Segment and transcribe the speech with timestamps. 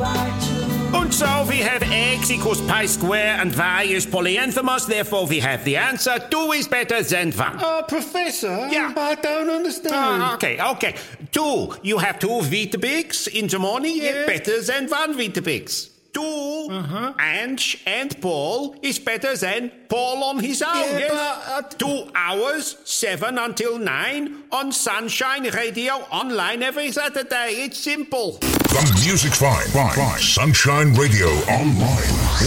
[0.00, 5.64] And so we have x equals pi square and y is polyanthemous, therefore we have
[5.64, 7.56] the answer 2 is better than 1.
[7.60, 8.92] Oh, Professor, Yeah.
[8.96, 9.94] I don't understand.
[9.96, 10.94] Ah, okay, okay.
[11.32, 14.24] 2, you have 2 Weetabix in the morning, Yeah.
[14.26, 15.88] better than 1 Weetabix.
[16.12, 17.12] 2 Uh-huh.
[17.18, 20.76] Ange and Paul is better than Paul on his own.
[20.76, 21.10] Yeah, yes?
[21.10, 27.64] but, uh, 2 hours, 7 until 9 on Sunshine Radio online every Saturday.
[27.64, 28.38] It's simple.
[28.68, 30.20] The music's fine, fine, fine.
[30.20, 31.96] Sunshine Radio Online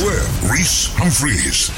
[0.03, 1.71] with Rhys Humphreys.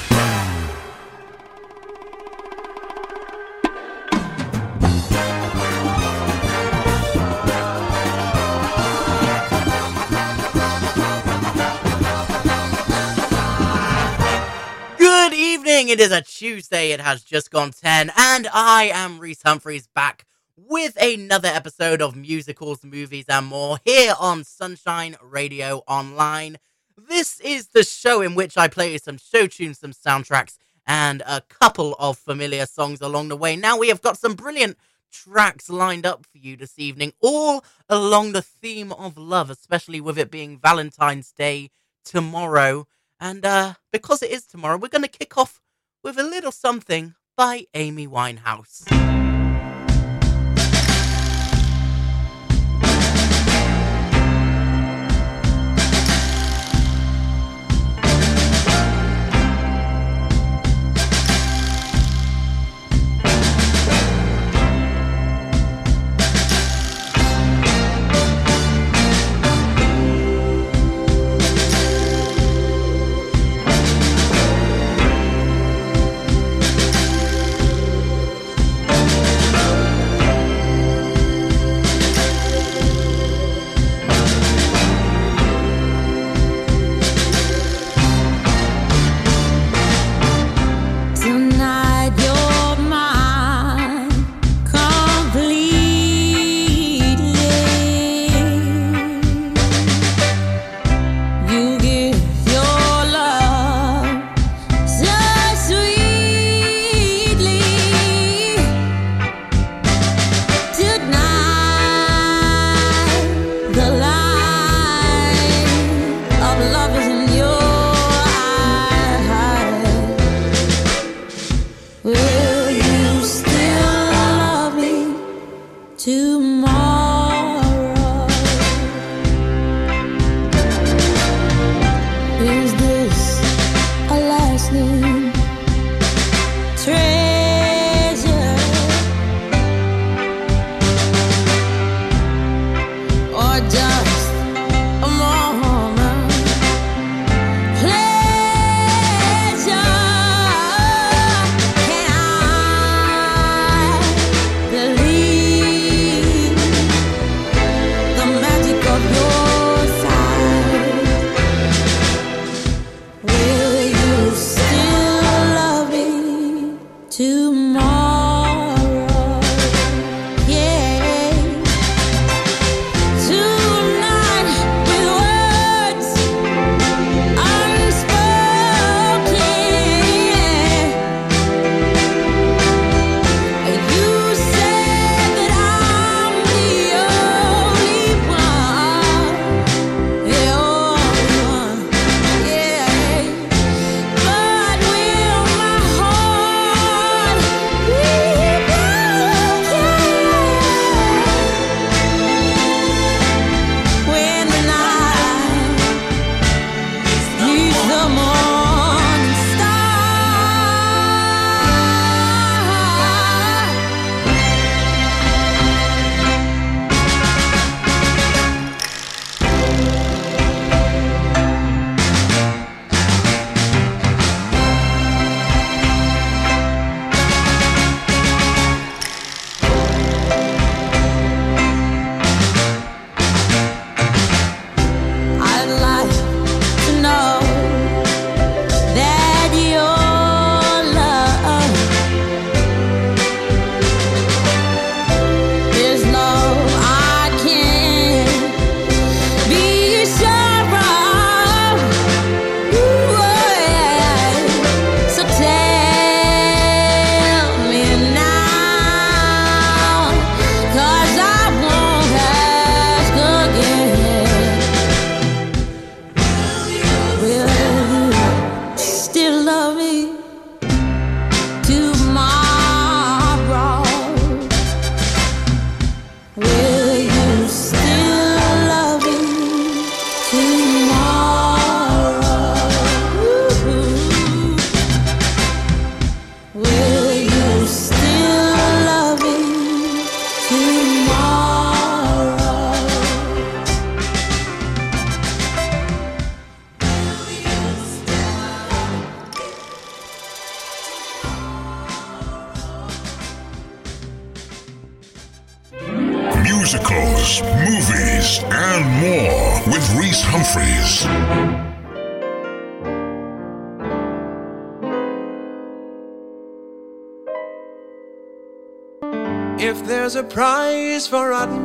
[14.98, 15.88] Good evening.
[15.88, 16.92] It is a Tuesday.
[16.92, 20.26] It has just gone 10, and I am Rhys Humphreys back
[20.56, 26.58] with another episode of musicals, movies, and more here on Sunshine Radio Online.
[26.96, 31.42] This is the show in which I play some show tunes, some soundtracks, and a
[31.42, 33.56] couple of familiar songs along the way.
[33.56, 34.78] Now, we have got some brilliant
[35.12, 40.18] tracks lined up for you this evening, all along the theme of love, especially with
[40.18, 41.72] it being Valentine's Day
[42.06, 42.88] tomorrow.
[43.20, 45.62] And uh, because it is tomorrow, we're going to kick off
[46.04, 49.03] with a little something by Amy Winehouse.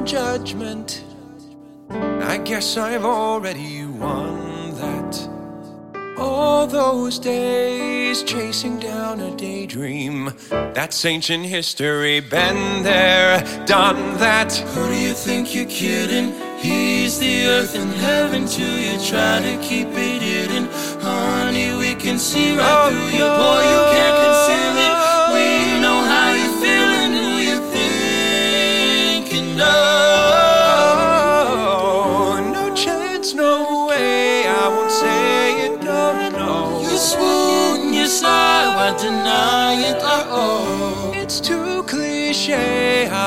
[0.08, 1.04] Judgment,
[1.90, 5.28] I guess I've already won that.
[6.18, 12.20] All those days chasing down a daydream, that's ancient history.
[12.20, 14.52] Been there, done that.
[14.74, 16.32] Who do you think you're kidding?
[16.58, 18.98] He's the earth and heaven to you.
[19.04, 20.64] Try to keep it hidden.
[21.02, 23.28] Honey, we can see right Oh, through you.
[23.42, 24.27] Boy, you can't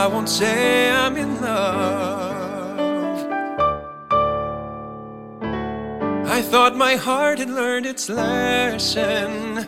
[0.01, 3.19] I won't say I'm in love.
[6.25, 9.67] I thought my heart had learned its lesson.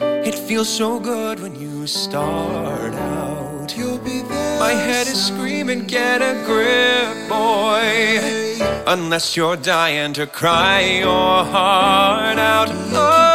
[0.00, 3.76] It feels so good when you start out.
[3.78, 4.58] you'll be there.
[4.58, 8.58] My head is screaming, get a grip, boy.
[8.88, 12.70] Unless you're dying to cry your heart out.
[12.72, 13.29] Oh,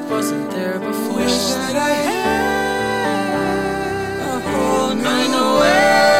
[0.00, 1.18] that wasn't there before.
[1.18, 1.92] Wish that I
[4.26, 4.94] A whole
[5.28, 6.13] know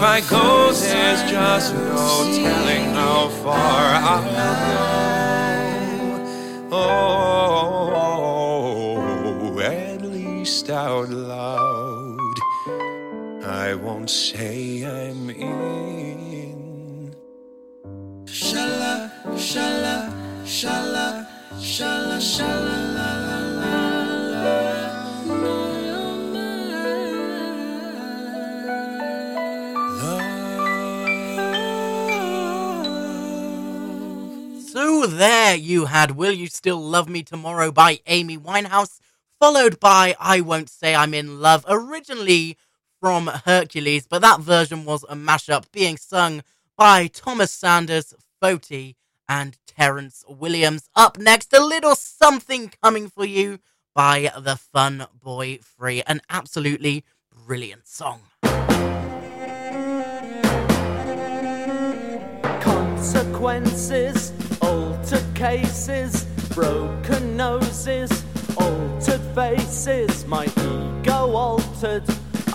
[0.00, 5.08] I go, there's just no telling how far I'll go.
[6.70, 7.98] Oh,
[9.60, 12.36] at least out loud.
[13.44, 17.14] I won't say I'm in.
[18.26, 20.12] Shala, shala,
[20.44, 21.26] shala,
[21.56, 23.27] shala, shala, la, la,
[35.06, 38.98] There you had Will You Still Love Me Tomorrow by Amy Winehouse,
[39.38, 42.56] followed by I Won't Say I'm in Love, originally
[43.00, 46.42] from Hercules, but that version was a mashup being sung
[46.76, 48.12] by Thomas Sanders,
[48.42, 48.96] Foti,
[49.28, 50.88] and Terence Williams.
[50.96, 53.60] Up next, a little something coming for you
[53.94, 57.04] by the Fun Boy Three, an absolutely
[57.46, 58.22] brilliant song.
[62.60, 64.32] Consequences,
[65.40, 68.24] altered cases, broken noses,
[68.56, 72.02] altered faces, my ego altered,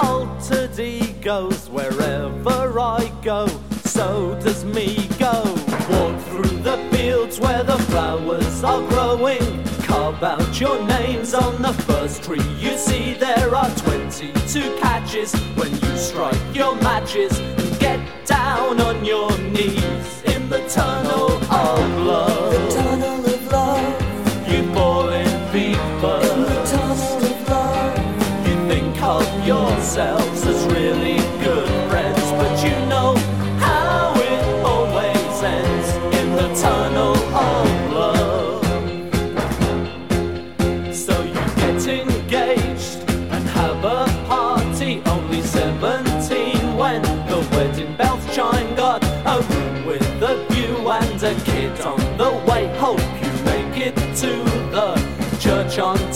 [0.01, 3.47] altered egos wherever I go.
[3.83, 5.43] So does me go.
[5.89, 9.63] Walk through the fields where the flowers are growing.
[9.83, 13.13] Carve out your names on the first tree you see.
[13.13, 20.23] There are 22 catches when you strike your matches and get down on your knees
[20.25, 21.92] in the tunnel of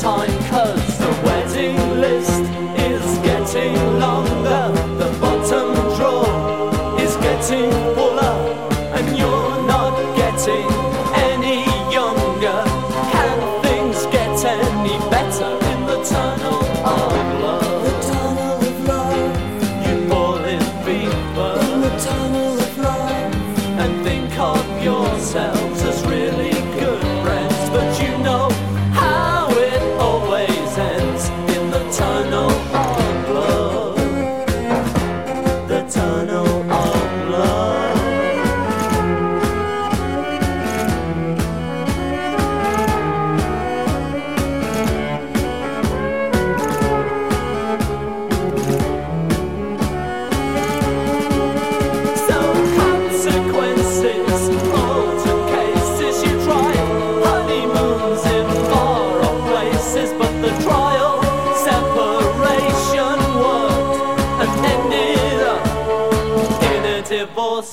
[0.07, 0.36] time,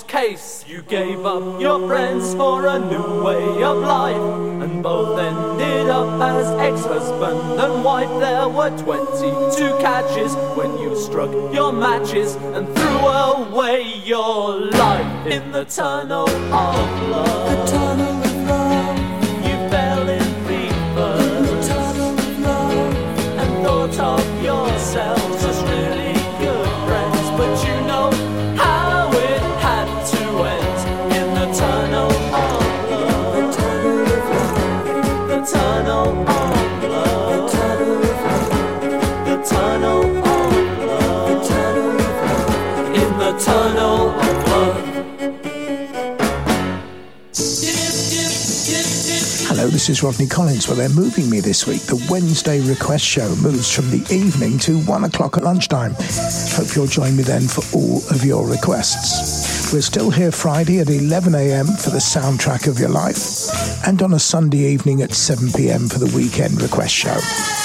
[0.06, 0.64] case.
[0.68, 6.20] You gave up your friends for a new way of life, and both ended up
[6.20, 8.08] as ex husband and wife.
[8.20, 15.52] There were 22 catches when you struck your matches and threw away your life in.
[15.52, 18.13] The tunnel of love.
[49.84, 50.66] This is Rodney Collins.
[50.66, 51.82] Well, they're moving me this week.
[51.82, 55.94] The Wednesday request show moves from the evening to one o'clock at lunchtime.
[56.56, 59.70] Hope you'll join me then for all of your requests.
[59.74, 61.66] We're still here Friday at 11 a.m.
[61.66, 65.86] for the soundtrack of your life, and on a Sunday evening at 7 p.m.
[65.86, 67.63] for the weekend request show.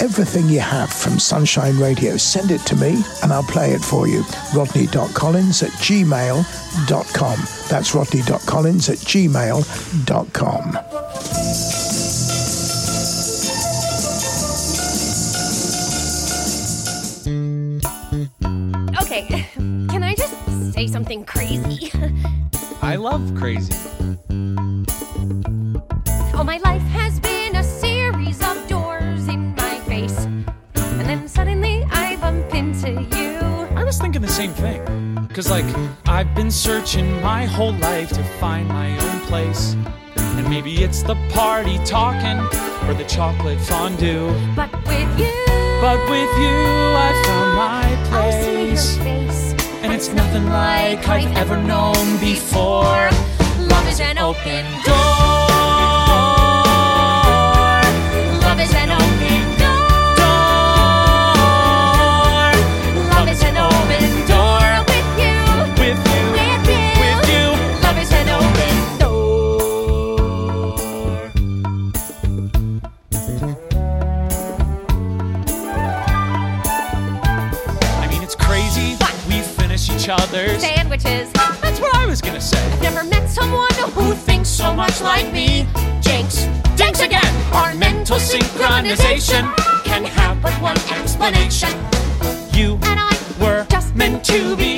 [0.00, 4.08] Everything you have from Sunshine Radio, send it to me and I'll play it for
[4.08, 4.24] you.
[4.54, 7.38] Rodney.collins at gmail.com.
[7.68, 10.76] That's rodney.collins at gmail.com.
[19.02, 19.46] Okay,
[19.90, 21.92] can I just say something crazy?
[22.82, 23.74] I love crazy.
[26.34, 26.82] All my life
[34.40, 35.28] same thing.
[35.34, 35.66] Cause, like,
[36.06, 39.76] I've been searching my whole life to find my own place.
[40.16, 42.38] And maybe it's the party talking
[42.88, 44.28] or the chocolate fondue.
[44.56, 45.32] But with you,
[45.84, 46.58] But with you,
[47.06, 47.86] I found my
[48.18, 49.54] I see your place.
[49.82, 53.10] And it's nothing like I've ever known before.
[53.72, 55.50] Love is an open Door.
[58.46, 59.49] Love is an open
[80.10, 80.60] other's.
[80.60, 81.30] Sandwiches.
[81.62, 82.62] That's what I was gonna say.
[82.82, 85.66] Never met someone who thinks so much like me.
[86.00, 86.46] Jinx.
[86.76, 87.32] Jinx again!
[87.54, 89.44] Our mental synchronization
[89.84, 91.70] can have but one explanation.
[92.52, 94.69] You And I were just meant to be.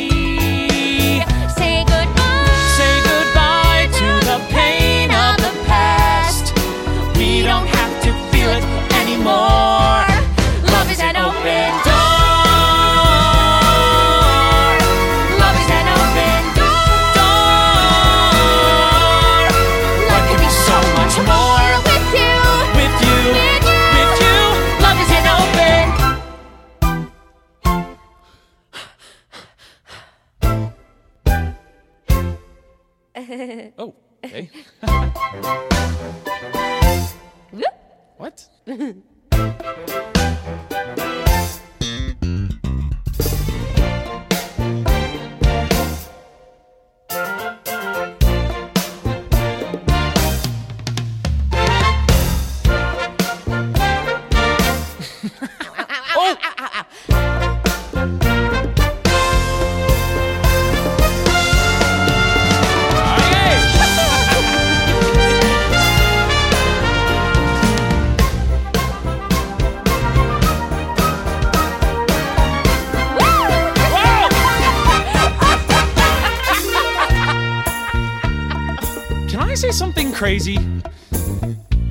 [80.22, 80.56] Crazy?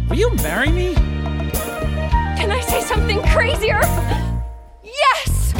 [0.09, 0.93] Will you marry me?
[0.95, 3.81] Can I say something crazier?
[4.85, 5.53] Yes!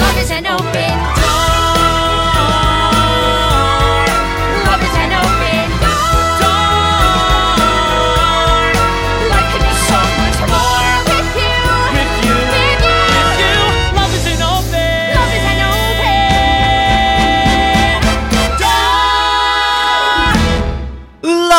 [0.00, 1.17] Love is an open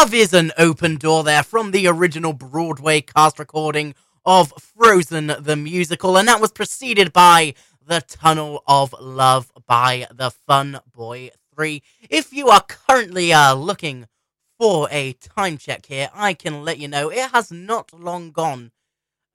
[0.09, 3.93] Love is an open door there from the original Broadway cast recording
[4.25, 7.53] of Frozen the musical, and that was preceded by
[7.85, 11.83] The Tunnel of Love by the Fun Boy 3.
[12.09, 14.07] If you are currently uh, looking
[14.57, 18.71] for a time check here, I can let you know it has not long gone.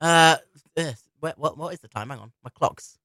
[0.01, 0.35] Uh,
[0.75, 0.91] uh,
[1.21, 2.09] what, what, what is the time?
[2.09, 2.97] Hang on, my clock's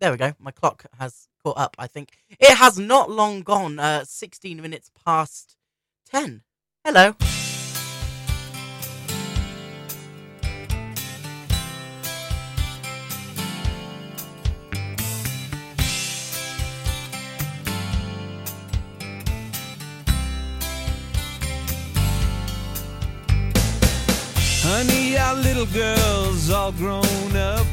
[0.00, 0.34] There we go.
[0.38, 2.10] My clock has caught up, I think.
[2.38, 5.56] It has not long gone, uh, 16 minutes past
[6.10, 6.42] 10.
[6.84, 7.14] Hello.
[24.62, 27.66] Honey, our little girl's all grown up.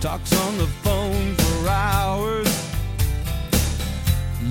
[0.00, 2.43] Talks on the phone for hours.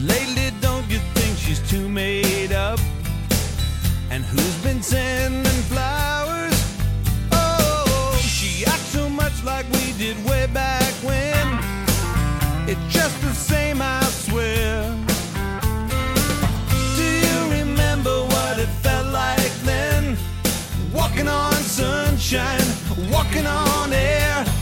[0.07, 2.79] Lately, don't you think she's too made up?
[4.09, 6.53] And who's been sending flowers?
[7.31, 11.47] Oh, she acts so much like we did way back when.
[12.67, 14.83] It's just the same, I swear.
[16.97, 20.17] Do you remember what it felt like then?
[20.93, 22.67] Walking on sunshine,
[23.09, 24.52] walking on air.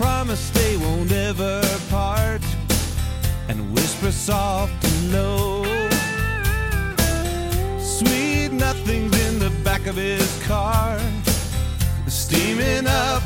[0.00, 1.60] Promise they won't ever
[1.90, 2.40] part
[3.48, 5.62] and whisper soft and low.
[7.78, 10.98] Sweet nothings in the back of his car,
[12.06, 13.22] steaming up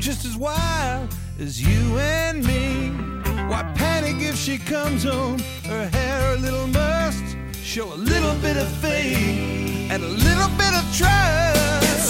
[0.00, 2.88] just as wild as you and me.
[3.48, 5.38] Why panic if she comes home?
[5.66, 10.72] Her hair a little must show a little bit of faith and a little bit
[10.72, 12.09] of trust.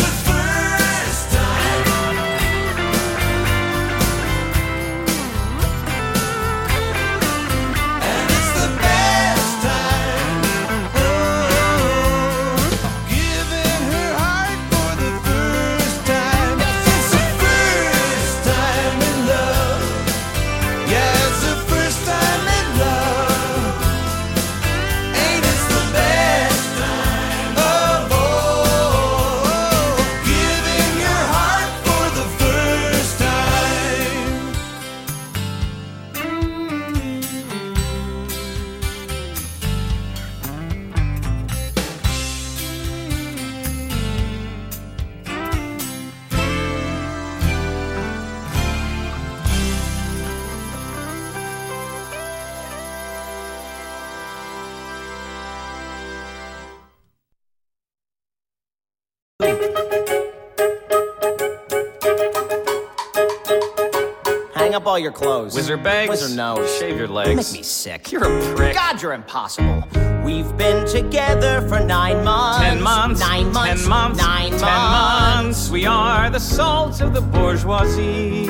[64.91, 65.55] All your clothes.
[65.55, 66.09] Whizzer bags?
[66.09, 66.69] Whizzer nose.
[66.81, 67.53] Shave your You legs.
[67.53, 68.11] make me sick.
[68.11, 68.75] You're a prick.
[68.75, 69.85] God, you're impossible.
[70.25, 72.59] We've been together for nine months.
[72.65, 73.21] Ten months.
[73.21, 73.83] Nine months.
[73.83, 74.19] Ten months.
[74.19, 75.45] Nine ten months.
[75.45, 75.71] months.
[75.71, 78.47] We are the salt of the bourgeoisie.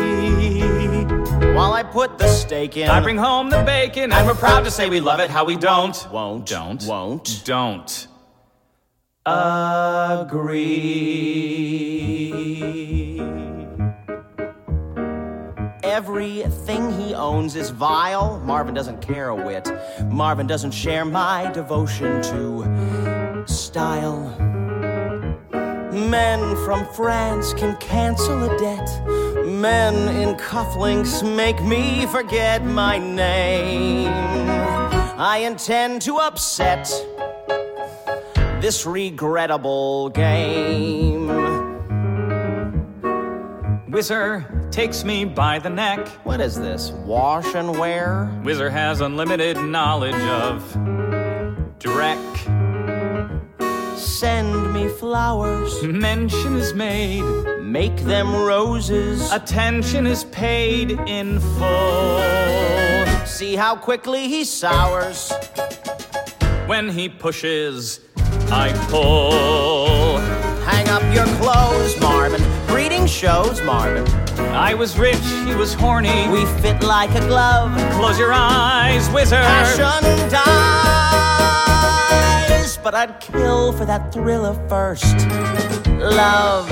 [1.55, 2.89] While I put the steak in.
[2.89, 5.29] I bring home the bacon, and we're proud to say we love it.
[5.29, 6.09] How we don't.
[6.11, 6.47] Won't.
[6.47, 6.83] Don't.
[6.87, 7.43] Won't.
[7.45, 8.09] Don't.
[12.31, 13.10] Agree.
[15.91, 18.39] Everything he owns is vile.
[18.45, 19.69] Marvin doesn't care a whit.
[20.05, 24.21] Marvin doesn't share my devotion to style.
[25.91, 28.89] Men from France can cancel a debt.
[29.45, 34.13] Men in cufflinks make me forget my name.
[35.19, 36.89] I intend to upset
[38.61, 41.50] this regrettable game.
[43.91, 46.07] Whizzer takes me by the neck.
[46.23, 46.93] What is this?
[46.93, 48.27] Wash and wear?
[48.45, 50.63] Whizzer has unlimited knowledge of
[51.81, 52.17] Drek.
[53.99, 55.83] Send me flowers.
[55.83, 57.25] Mention is made.
[57.63, 59.29] Make them roses.
[59.33, 63.27] Attention is paid in full.
[63.27, 65.33] See how quickly he sours.
[66.67, 67.99] When he pushes,
[68.53, 70.19] I pull.
[70.63, 72.41] Hang up your clothes, Marvin.
[73.01, 74.07] Breeding shows, Marvin.
[74.53, 76.29] I was rich, he was horny.
[76.29, 77.73] We fit like a glove.
[77.95, 79.41] Close your eyes, Whizzer.
[79.41, 80.29] Passion
[82.51, 85.17] dies, but I'd kill for that thriller first.
[85.89, 86.69] Love.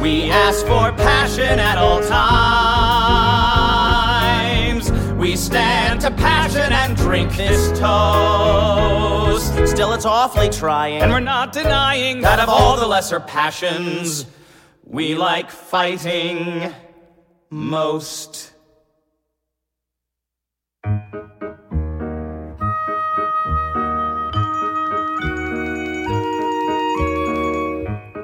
[0.00, 2.73] We ask for passion at all times.
[5.34, 9.68] We stand to passion and drink this toast.
[9.68, 11.02] Still, it's awfully trying.
[11.02, 14.26] And we're not denying that of all the lesser passions,
[14.84, 16.72] we like fighting
[17.50, 18.52] most.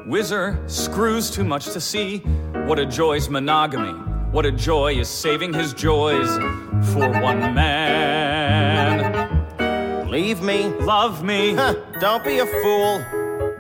[0.07, 2.19] Whizzer screws too much to see.
[2.19, 4.10] What a joy's monogamy.
[4.33, 6.29] What a joy is saving his joys
[6.93, 9.29] for one man.
[10.09, 10.69] Leave me.
[10.69, 11.55] Love me.
[11.55, 13.05] Huh, don't be a fool.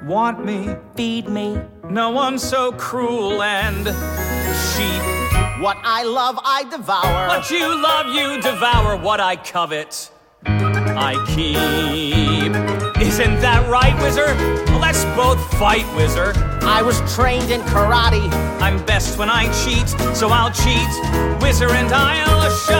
[0.04, 0.76] Want me.
[0.94, 1.60] Feed me.
[1.88, 3.84] No one's so cruel and
[4.76, 5.02] sheep.
[5.60, 7.26] What I love, I devour.
[7.26, 8.96] What you love, you devour.
[8.96, 10.12] What I covet,
[10.46, 12.54] I keep.
[13.02, 14.36] Isn't that right, Whizzer?
[14.78, 16.32] Let's both fight, Whizzer.
[16.62, 18.30] I was trained in karate.
[18.60, 20.88] I'm best when I cheat, so I'll cheat.
[21.42, 22.78] Whizzer and I'll shove.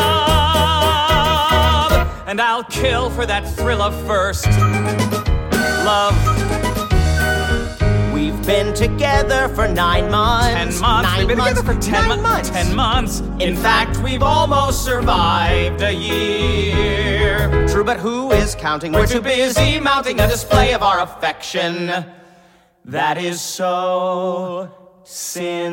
[2.28, 4.46] And I'll kill for that thrill of first
[5.84, 6.14] love.
[8.12, 10.54] We've been together for nine months.
[10.54, 11.10] Ten months.
[11.10, 11.60] Nine We've been months.
[11.60, 12.50] together for ten nine mo- months.
[12.50, 13.20] Ten months.
[13.40, 17.66] In fact, we've almost survived a year.
[17.68, 18.92] True, but who is counting?
[18.92, 22.04] We're too busy mounting a display of our affection.
[22.84, 24.70] That is so
[25.04, 25.70] sincere.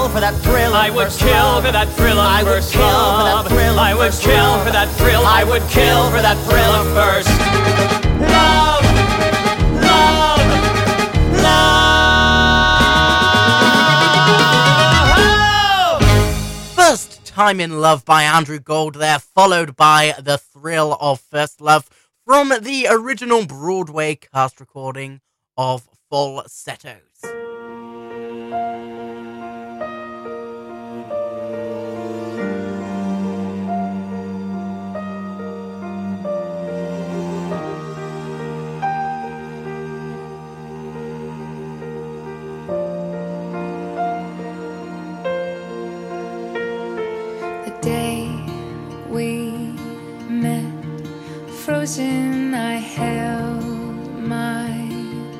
[0.00, 0.72] Kill for that thrill.
[0.74, 4.64] I would kill for that thrill I would kill for that thrill I would kill
[4.64, 5.26] for that thrill.
[5.26, 7.28] I would kill for that thrill of first
[8.32, 8.84] love.
[9.82, 10.40] Love.
[15.92, 16.02] Love.
[16.74, 21.90] First Time in Love by Andrew Gold there, followed by The Thrill of First Love
[22.24, 25.20] from the original Broadway cast recording
[25.58, 27.09] of Falsettos.
[51.80, 54.68] Frozen, I held my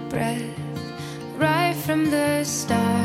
[0.09, 0.41] breath.
[1.37, 3.00] Right from the start,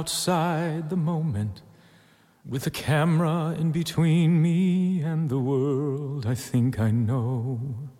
[0.00, 1.60] outside the moment.
[2.48, 7.90] With a camera in between me and the world I think I know.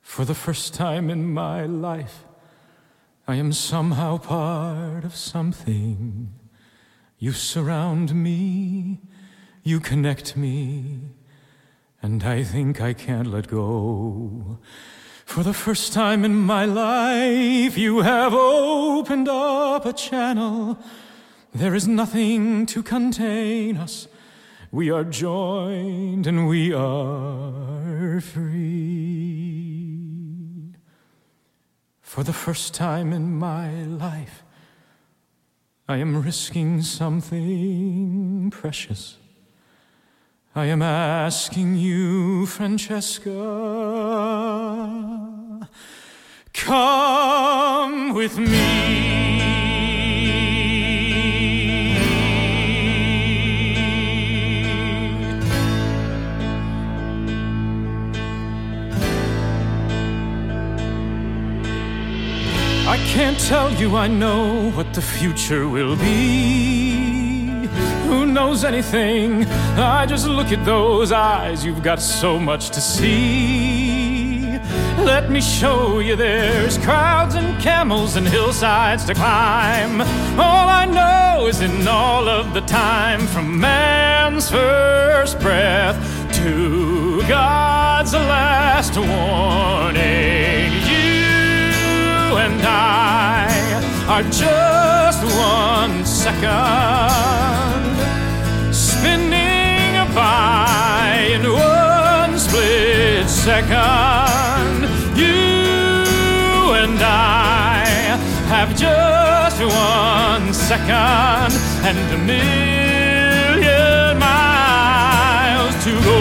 [0.00, 2.24] For the first time in my life,
[3.28, 6.34] I am somehow part of something.
[7.20, 9.00] You surround me,
[9.62, 10.98] you connect me,
[12.02, 14.58] and I think I can't let go.
[15.28, 20.78] For the first time in my life, you have opened up a channel.
[21.54, 24.08] There is nothing to contain us.
[24.72, 28.72] We are joined and we are free.
[32.00, 34.42] For the first time in my life,
[35.86, 39.18] I am risking something precious.
[40.58, 43.30] I am asking you, Francesca,
[46.52, 48.48] come with me.
[62.88, 66.87] I can't tell you I know what the future will be.
[68.08, 69.44] Who knows anything?
[69.76, 71.62] I just look at those eyes.
[71.62, 74.58] You've got so much to see.
[75.04, 80.00] Let me show you there's crowds and camels and hillsides to climb.
[80.40, 85.98] All I know is in all of the time from man's first breath
[86.42, 90.72] to God's last warning.
[90.92, 93.48] You and I
[94.08, 97.87] are just one second
[99.08, 104.82] spinning by in one split second.
[105.16, 106.04] You
[106.82, 107.84] and I
[108.48, 111.52] have just one second
[111.88, 116.18] and a million miles to go.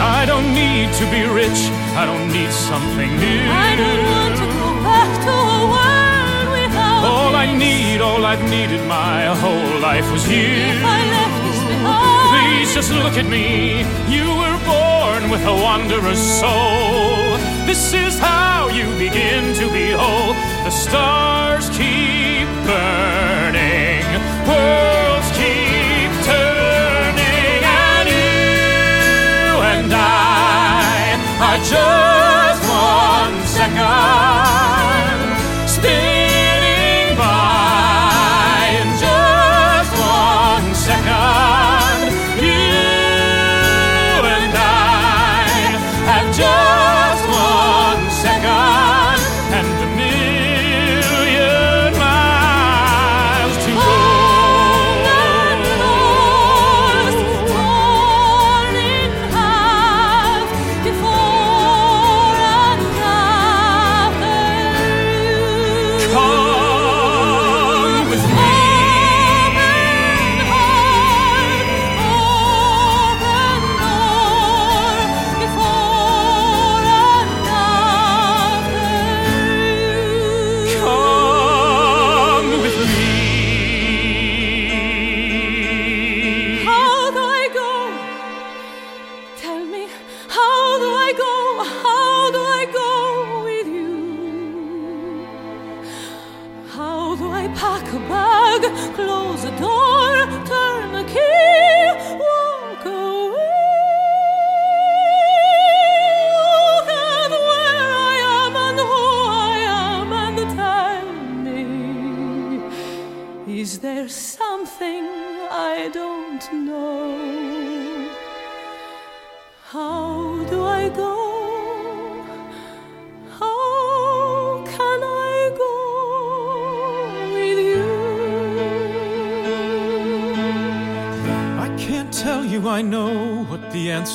[0.00, 1.60] I don't need to be rich.
[2.00, 4.27] I don't need something new.
[8.18, 10.50] All I've needed my whole life was you.
[10.74, 13.80] If I left this behind, Please just look at me.
[14.14, 17.38] You were born with a wanderer's soul.
[17.70, 20.34] This is how you begin to behold.
[20.66, 24.06] The stars keep burning,
[24.50, 31.14] worlds keep turning, and you and I
[31.46, 34.87] are just one second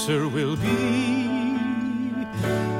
[0.03, 2.27] answer will be.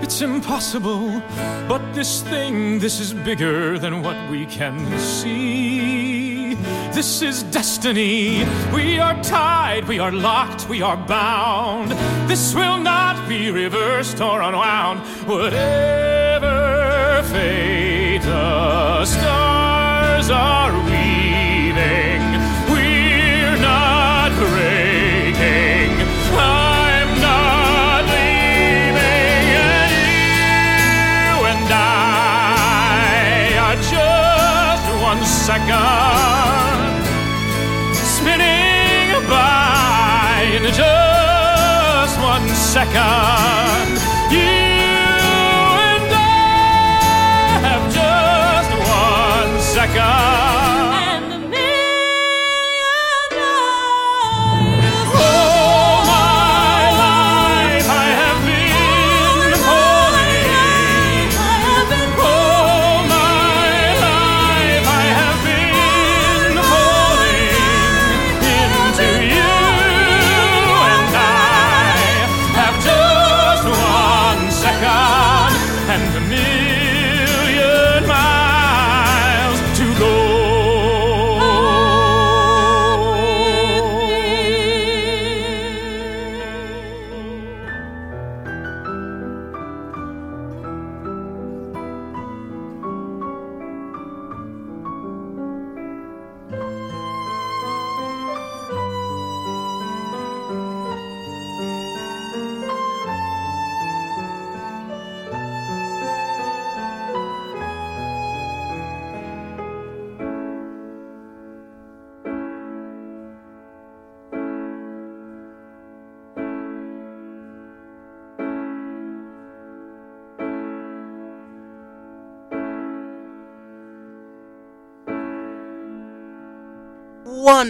[0.01, 1.21] It's impossible,
[1.69, 6.55] but this thing, this is bigger than what we can see.
[6.91, 8.43] This is destiny.
[8.73, 11.91] We are tied, we are locked, we are bound.
[12.29, 14.99] This will not be reversed or unwound.
[15.25, 22.12] Whatever fate the stars are weaving,
[35.43, 35.73] second
[37.93, 43.99] spinning by in just one second.
[44.31, 44.39] You
[45.91, 50.32] and I have just one second.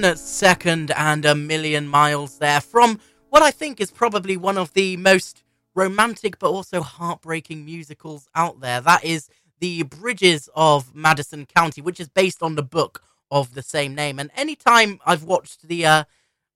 [0.03, 2.99] Second and a million miles there from
[3.29, 5.43] what I think is probably one of the most
[5.75, 8.81] romantic but also heartbreaking musicals out there.
[8.81, 9.29] That is
[9.61, 13.01] The Bridges of Madison County, which is based on the book
[13.31, 14.19] of the same name.
[14.19, 16.03] And anytime I've watched the, uh,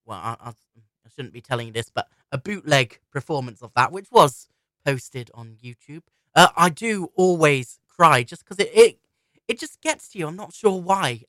[0.05, 3.93] well, I, I, I shouldn't be telling you this, but a bootleg performance of that,
[3.93, 4.49] which was
[4.85, 6.01] posted on YouTube,
[6.35, 8.99] uh, I do always cry just because it, it
[9.47, 10.27] it just gets to you.
[10.27, 11.23] I'm not sure why.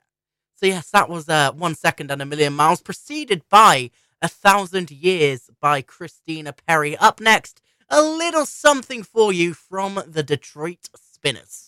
[0.60, 4.90] So yes, that was uh, one second and a million miles, preceded by a thousand
[4.90, 6.96] years by Christina Perri.
[6.96, 11.67] Up next, a little something for you from the Detroit Spinners.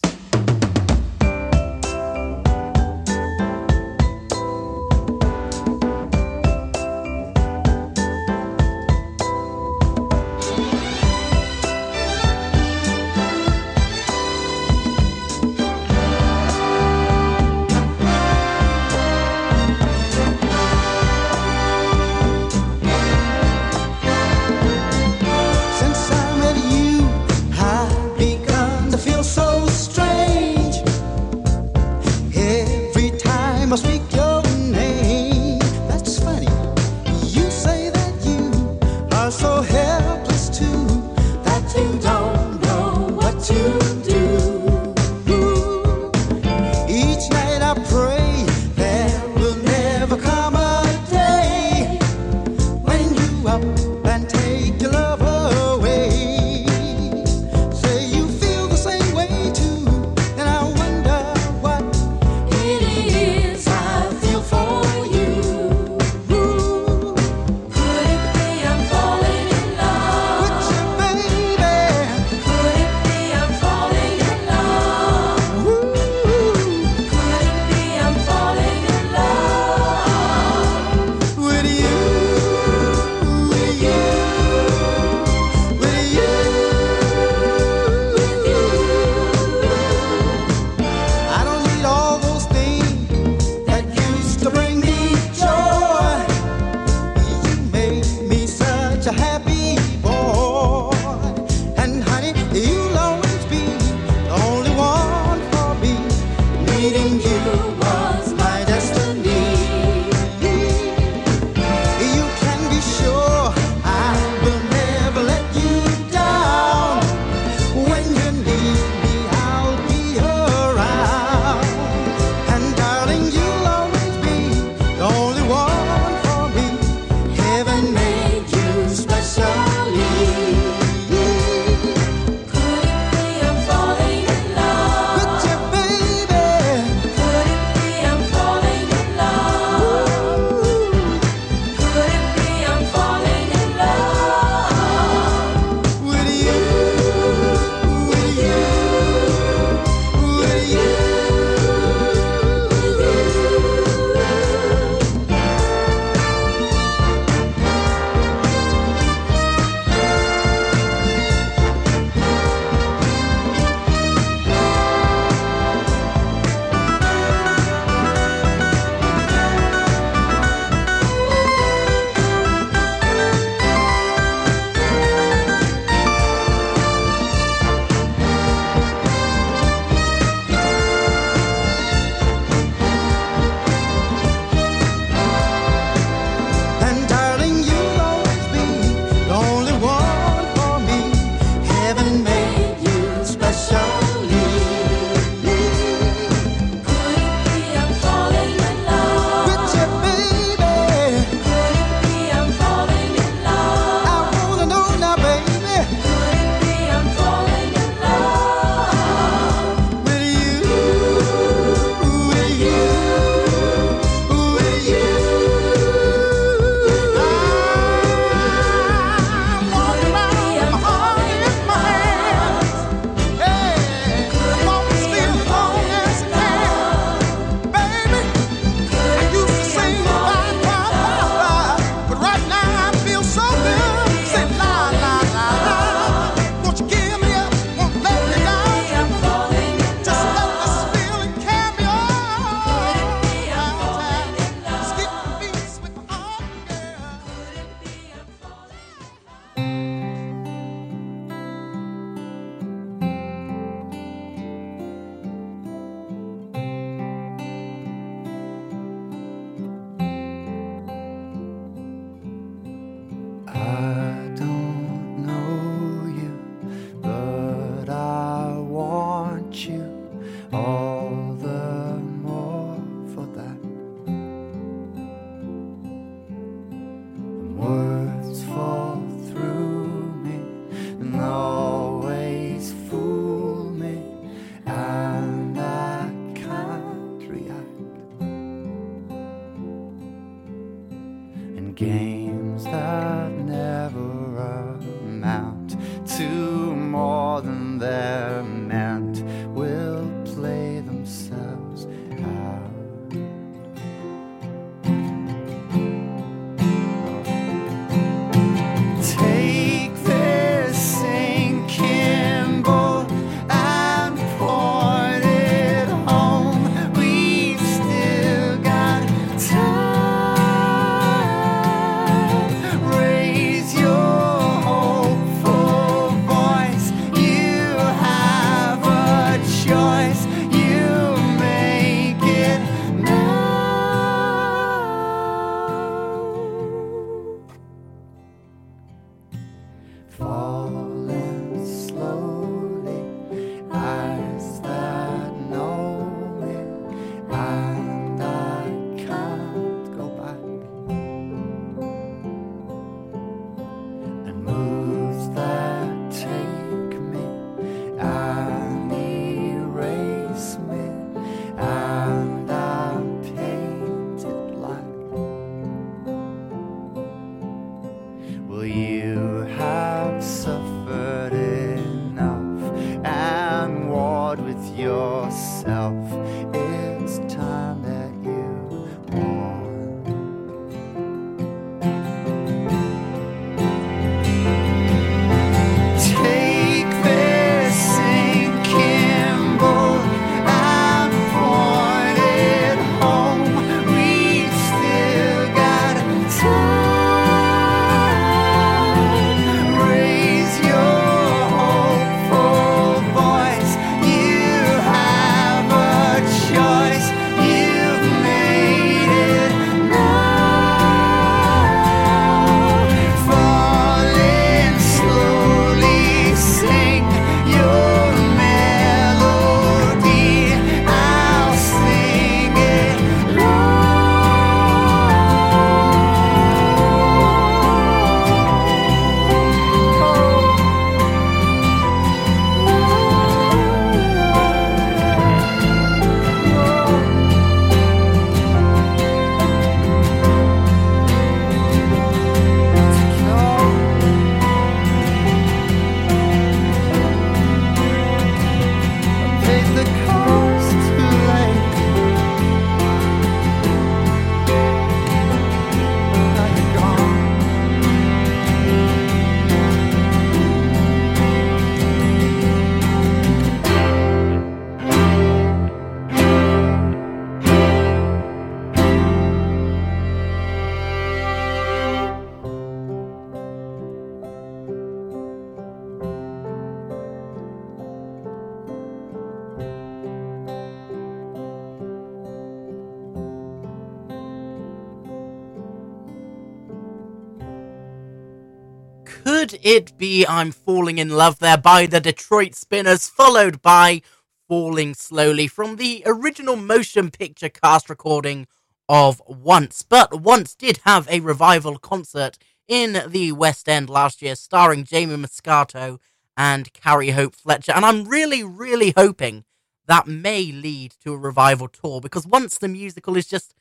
[489.62, 494.00] It be I'm Falling in Love there by the Detroit Spinners, followed by
[494.48, 498.46] Falling Slowly from the original motion picture cast recording
[498.88, 499.82] of Once?
[499.82, 502.38] But Once did have a revival concert
[502.68, 505.98] in the West End last year, starring Jamie Muscato
[506.38, 507.72] and Carrie Hope Fletcher.
[507.72, 509.44] And I'm really, really hoping
[509.86, 513.54] that may lead to a revival tour because Once the musical is just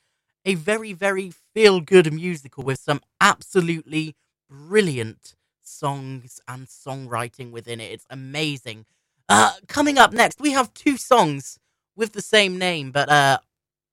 [0.46, 4.16] a very, very feel good musical with some absolutely
[4.50, 5.36] brilliant
[5.70, 7.92] songs and songwriting within it.
[7.92, 8.86] It's amazing.
[9.28, 11.60] Uh, coming up next, we have two songs
[11.96, 13.40] with the same name, but uh,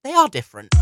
[0.03, 0.75] they are different.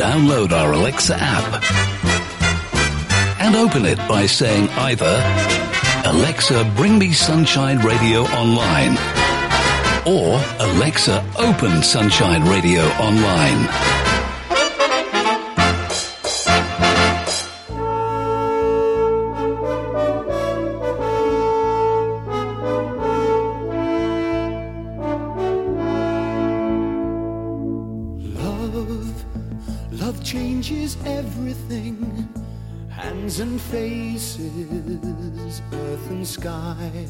[0.00, 1.62] Download our Alexa app
[3.38, 5.22] and open it by saying either
[6.06, 8.96] Alexa, bring me Sunshine Radio online
[10.06, 14.09] or Alexa, open Sunshine Radio online.
[36.30, 37.06] Sky.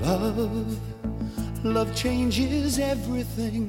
[0.00, 0.78] Love,
[1.64, 3.64] love changes everything.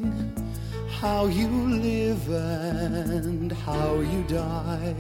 [1.01, 4.93] How you live and how you die.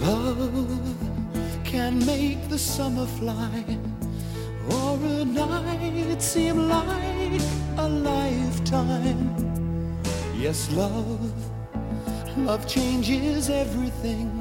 [0.00, 0.80] Love
[1.64, 3.64] can make the summer fly
[4.70, 7.42] or a night seem like
[7.76, 9.36] a lifetime.
[10.34, 11.30] Yes, love,
[12.38, 14.37] love changes everything.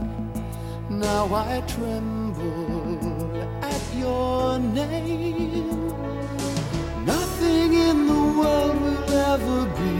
[0.99, 5.93] Now I tremble at your name.
[7.05, 9.97] Nothing in the world will ever be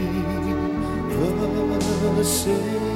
[2.16, 2.88] the same.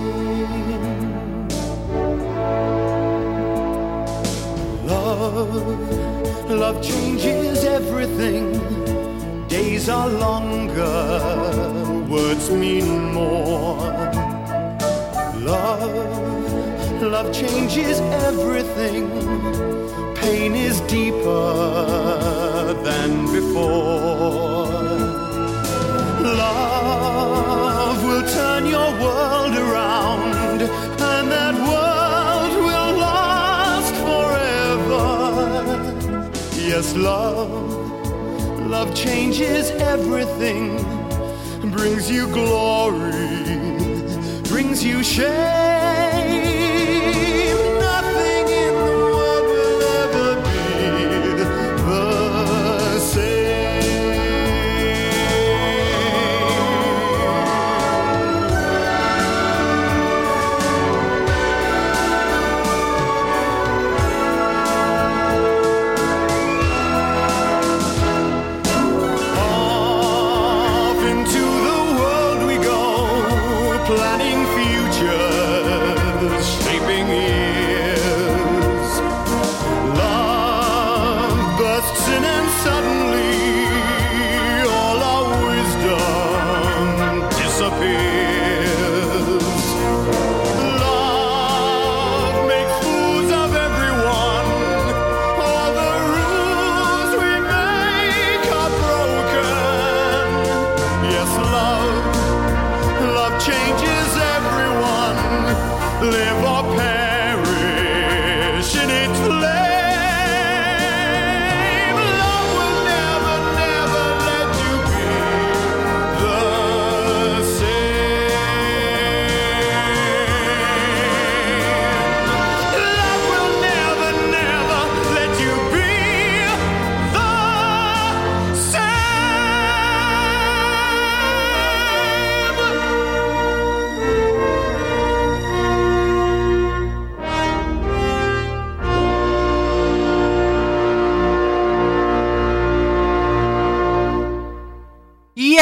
[4.84, 8.58] Love, love changes everything.
[9.46, 11.20] Days are longer,
[12.08, 13.76] words mean more.
[15.36, 16.31] Love,
[17.10, 19.08] love changes everything.
[20.16, 24.66] Pain is deeper than before.
[26.22, 35.06] Love will turn your world around, and that world will last forever.
[36.56, 37.50] Yes, love,
[38.70, 40.76] love changes everything,
[41.72, 43.00] brings you glory,
[44.44, 45.71] brings you shame.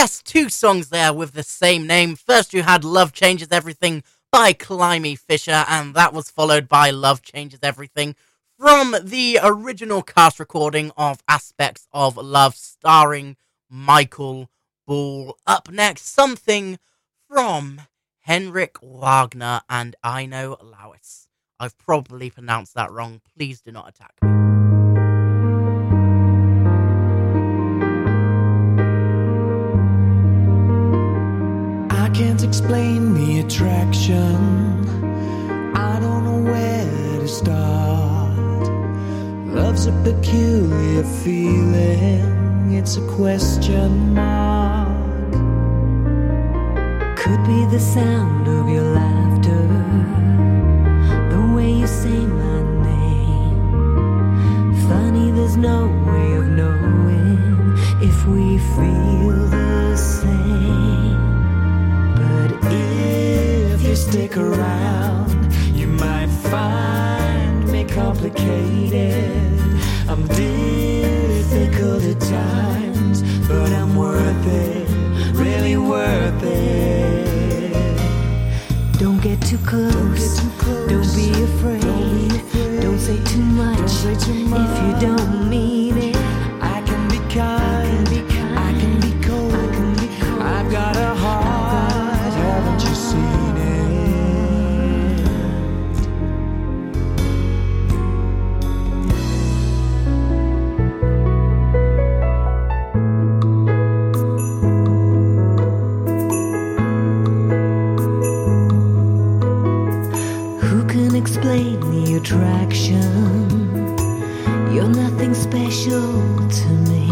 [0.08, 2.16] Two songs there with the same name.
[2.16, 7.20] First, you had Love Changes Everything by Climie Fisher, and that was followed by Love
[7.20, 8.16] Changes Everything
[8.58, 13.36] from the original cast recording of Aspects of Love, starring
[13.68, 14.48] Michael
[14.86, 15.36] Ball.
[15.46, 16.78] Up next, something
[17.28, 17.82] from
[18.20, 21.26] Henrik Wagner and Ino Lawis.
[21.58, 23.20] I've probably pronounced that wrong.
[23.36, 24.29] Please do not attack me.
[32.70, 34.36] Explain the attraction.
[35.74, 38.62] I don't know where to start.
[39.48, 45.32] Love's a peculiar feeling, it's a question mark.
[47.18, 49.66] Could be the sound of your laughter,
[51.32, 54.74] the way you say my name.
[54.86, 59.59] Funny, there's no way of knowing if we feel
[64.10, 69.56] stick around, you might find me complicated.
[70.08, 74.88] I'm difficult at times, but I'm worth it,
[75.32, 77.62] really worth it.
[78.98, 80.40] Don't get too close,
[80.88, 85.39] don't be afraid, don't say too much if you don't
[112.70, 113.96] attraction?
[114.72, 117.06] You're nothing special to me.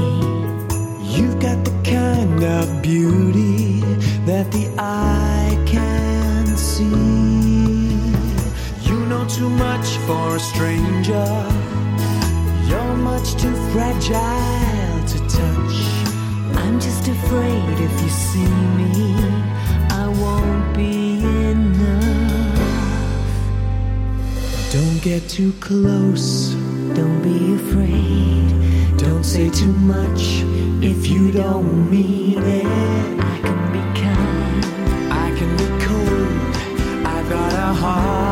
[1.02, 3.80] You've got the kind of beauty
[4.24, 6.84] that the eye can see.
[8.88, 11.28] You know too much for a stranger.
[12.68, 15.76] You're much too fragile to touch.
[16.62, 19.28] I'm just afraid if you see me,
[24.79, 26.51] Don't get too close.
[26.95, 28.97] Don't be afraid.
[28.97, 30.45] Don't say too much
[30.81, 32.64] if you don't mean it.
[32.64, 34.64] I can be kind.
[35.11, 37.05] I can be cold.
[37.05, 38.28] I've got a heart.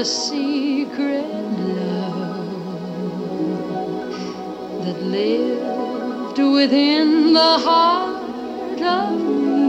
[0.00, 1.26] A secret
[1.76, 2.46] love
[4.82, 9.68] that lived within the heart of me.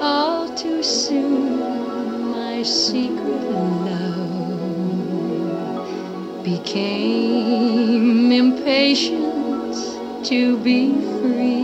[0.00, 3.44] All too soon, my secret
[3.90, 4.82] love
[6.42, 9.76] became impatient
[10.24, 10.90] to be
[11.20, 11.61] free.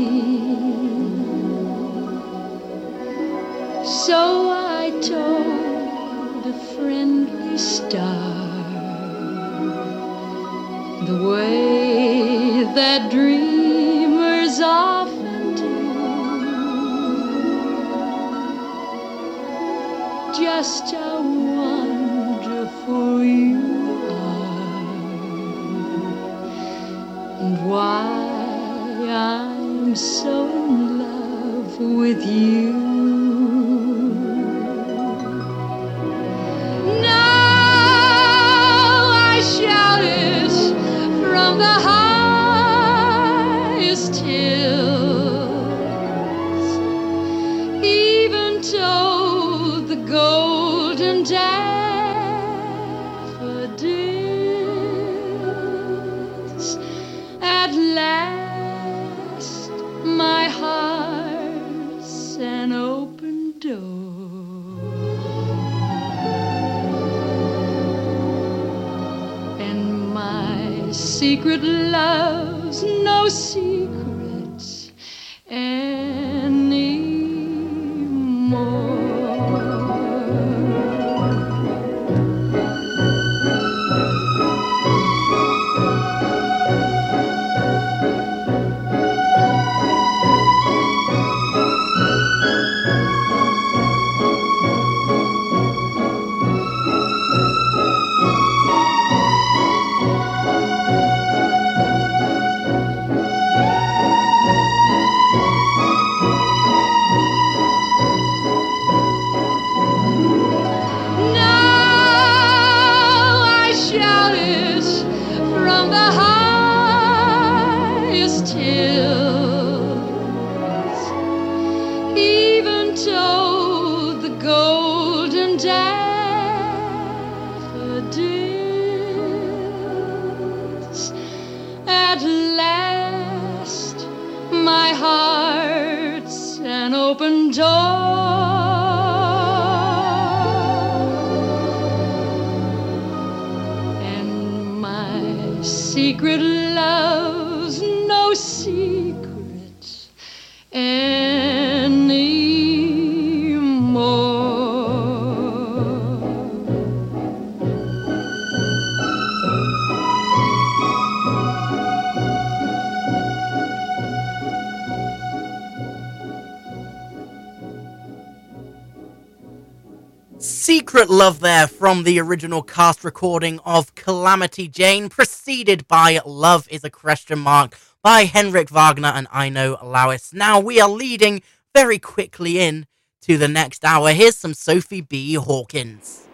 [171.19, 176.91] love there from the original cast recording of Calamity Jane, preceded by Love is a
[176.91, 181.43] Question Mark by Henrik Wagner and Ino Know Now we are leading
[181.75, 182.87] very quickly in
[183.23, 184.13] to the next hour.
[184.13, 185.35] Here's some Sophie B.
[185.35, 186.28] Hawkins.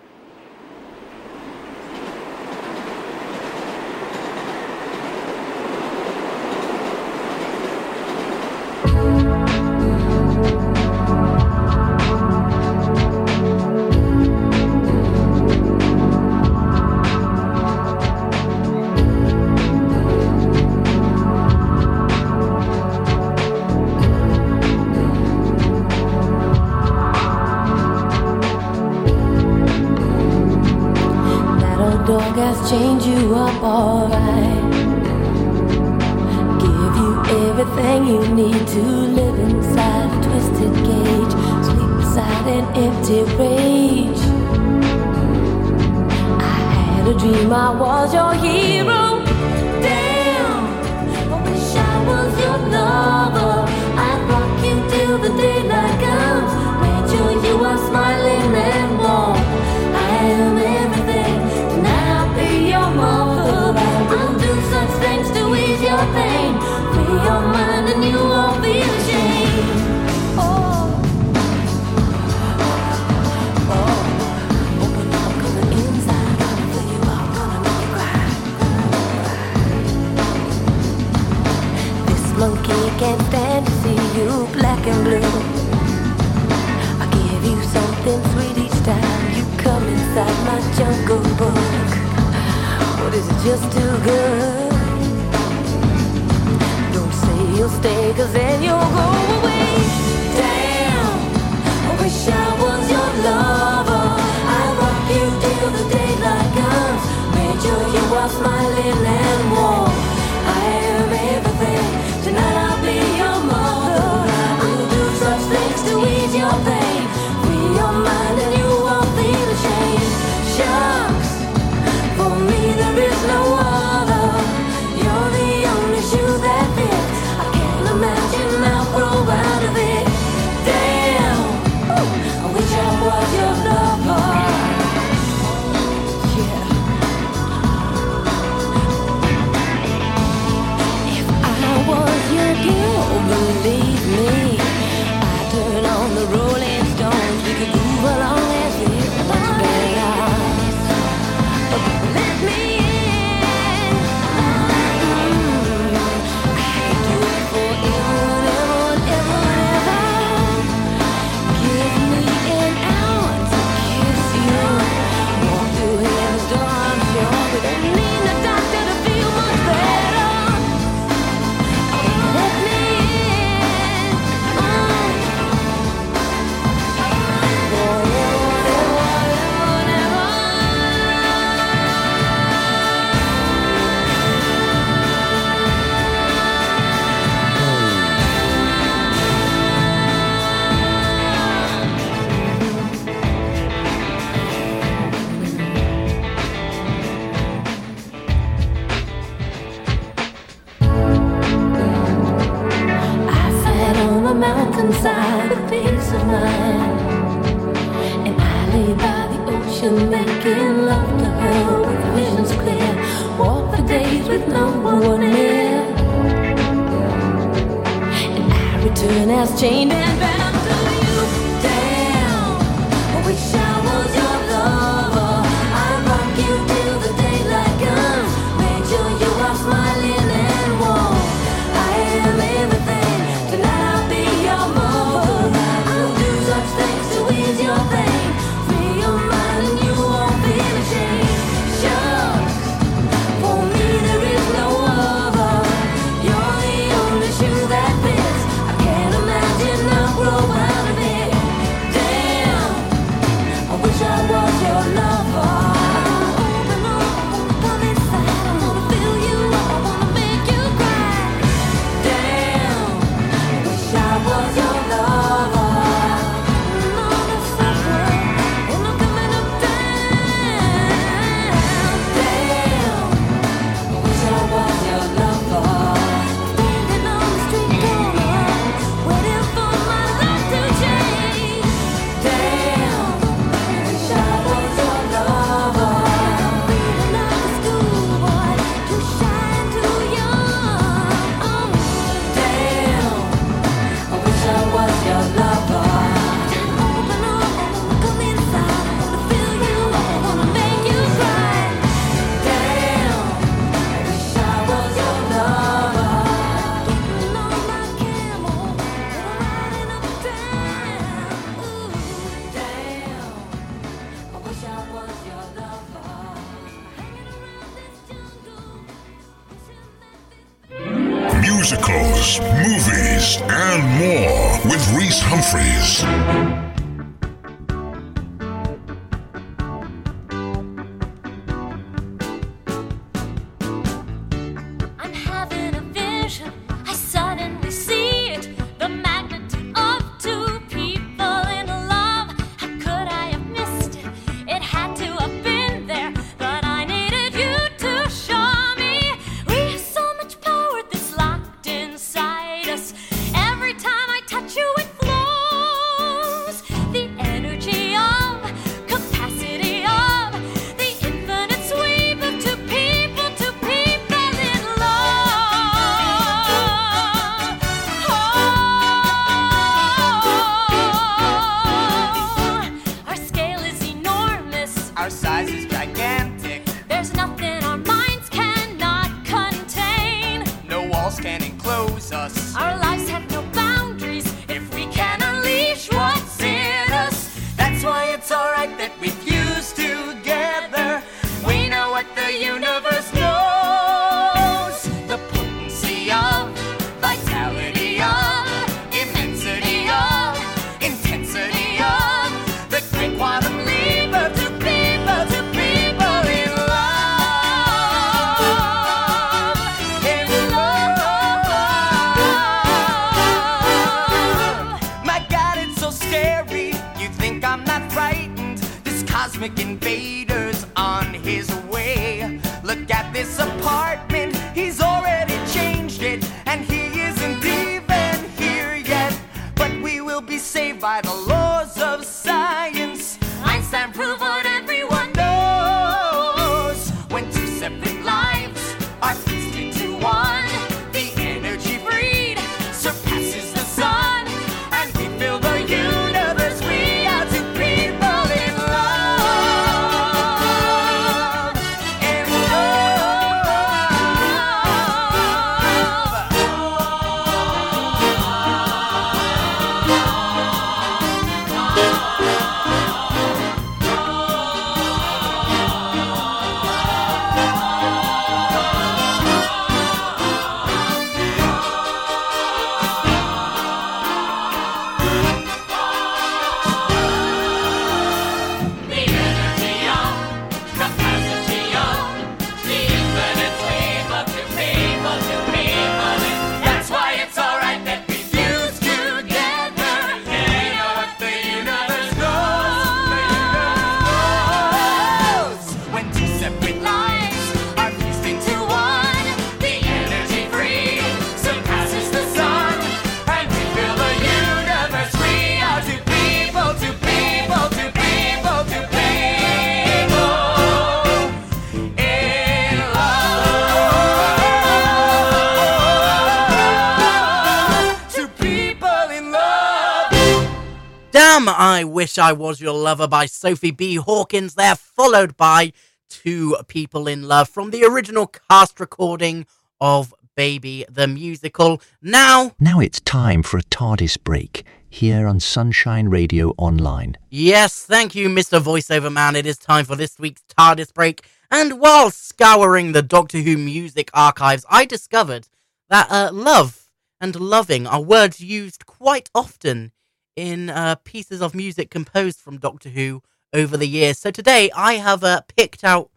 [521.75, 523.97] I Wish I Was Your Lover by Sophie B.
[523.97, 525.73] Hawkins there, followed by
[526.09, 529.45] Two People in Love from the original cast recording
[529.81, 531.83] of Baby the Musical.
[532.01, 537.17] Now, Now it's time for a TARDIS break here on Sunshine Radio Online.
[537.29, 538.61] Yes, thank you, Mr.
[538.61, 539.35] Voiceover Man.
[539.35, 541.27] It is time for this week's TARDIS break.
[541.51, 545.49] And while scouring the Doctor Who music archives, I discovered
[545.89, 546.89] that uh, love
[547.21, 549.91] and loving are words used quite often
[550.37, 554.19] in uh, pieces of music composed from Doctor Who over the years.
[554.19, 556.11] So today I have uh, picked out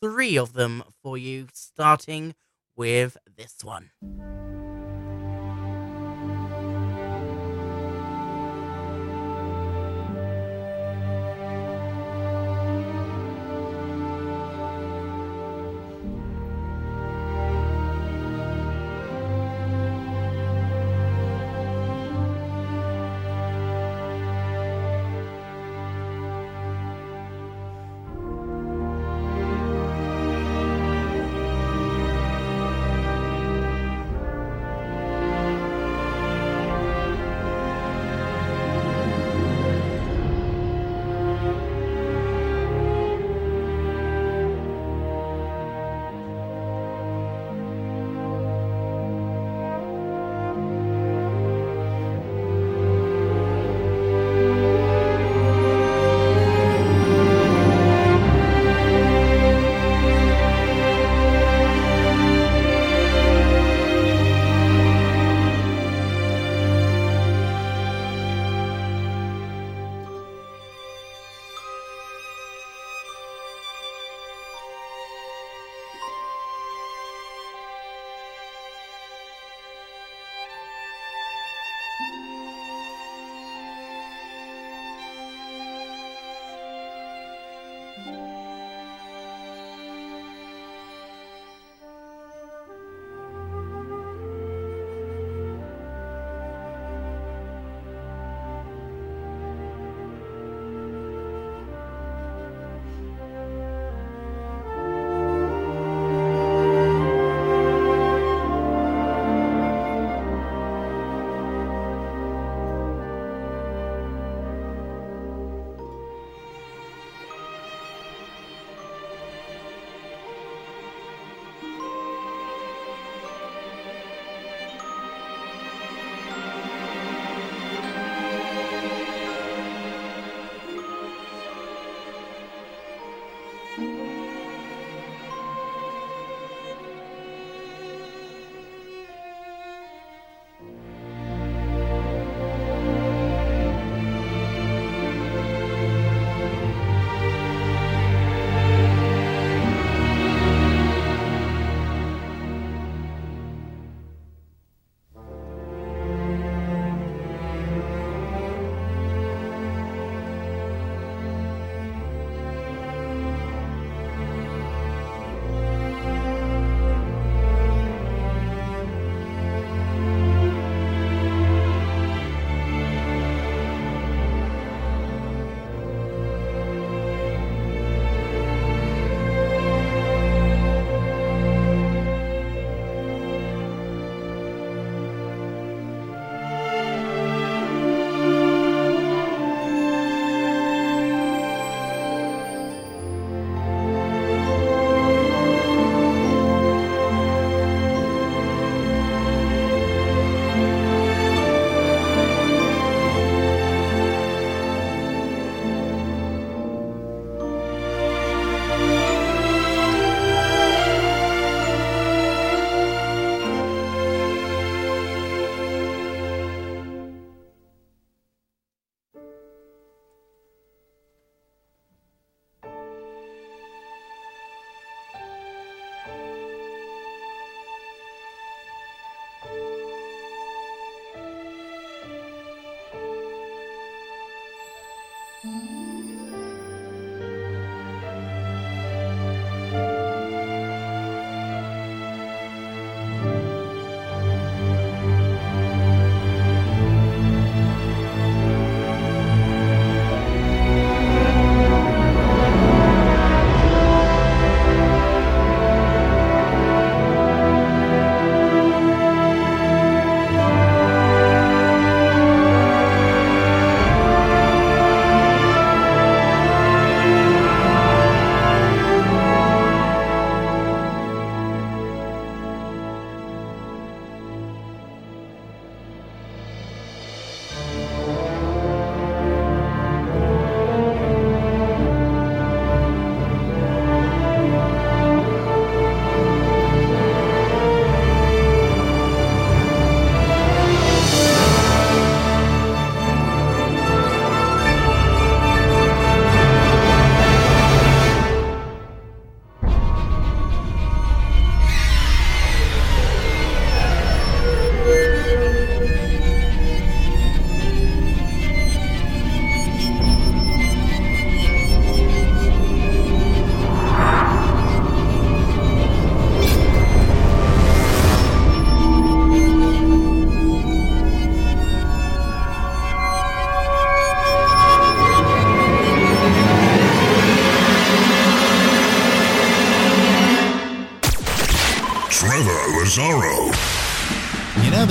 [0.00, 2.34] three of them for you, starting
[2.76, 3.90] with this one.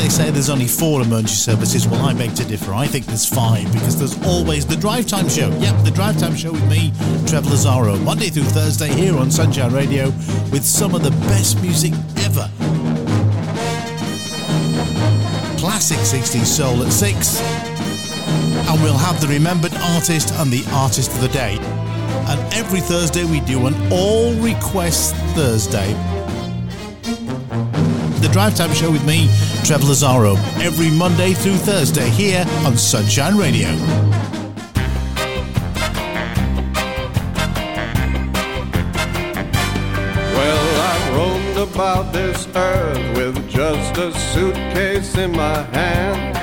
[0.07, 1.85] They say there's only four emergency services.
[1.85, 2.73] Well, I beg to differ.
[2.73, 5.49] I think there's five because there's always the Drive Time Show.
[5.59, 6.93] Yep, the Drive Time Show with me,
[7.27, 10.05] Trevor Lazaro, Monday through Thursday here on Sunshine Radio
[10.53, 12.49] with some of the best music ever.
[15.59, 17.41] Classic 60s soul at 6.
[18.69, 21.57] And we'll have the remembered artist and the artist of the day.
[22.29, 25.91] And every Thursday we do an all request Thursday.
[28.21, 29.27] The Drive Time Show with me,
[29.67, 33.67] Trevor Lazaro, every Monday through Thursday here on Sunshine Radio.
[40.31, 46.37] Well, I roamed about this earth with just a suitcase in my hand.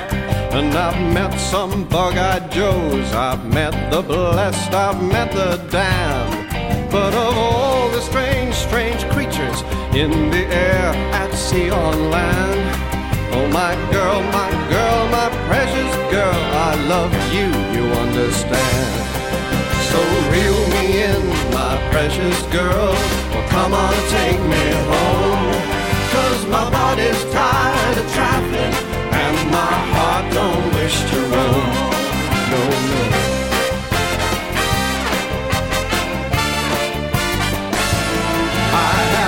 [0.53, 6.93] And I've met some bug eyed Joes, I've met the blessed, I've met the damned.
[6.93, 9.63] But of all the strange, strange creatures
[9.95, 12.94] in the air, at sea, on land,
[13.35, 18.91] oh my girl, my girl, my precious girl, I love you, you understand.
[19.91, 19.99] So
[20.33, 22.93] reel me in, my precious girl.
[23.33, 25.55] Well, come on, take me home.
[26.15, 28.75] Cause my body's tired of traveling,
[29.23, 31.67] and my heart don't wish to roam.
[32.51, 33.44] No, no.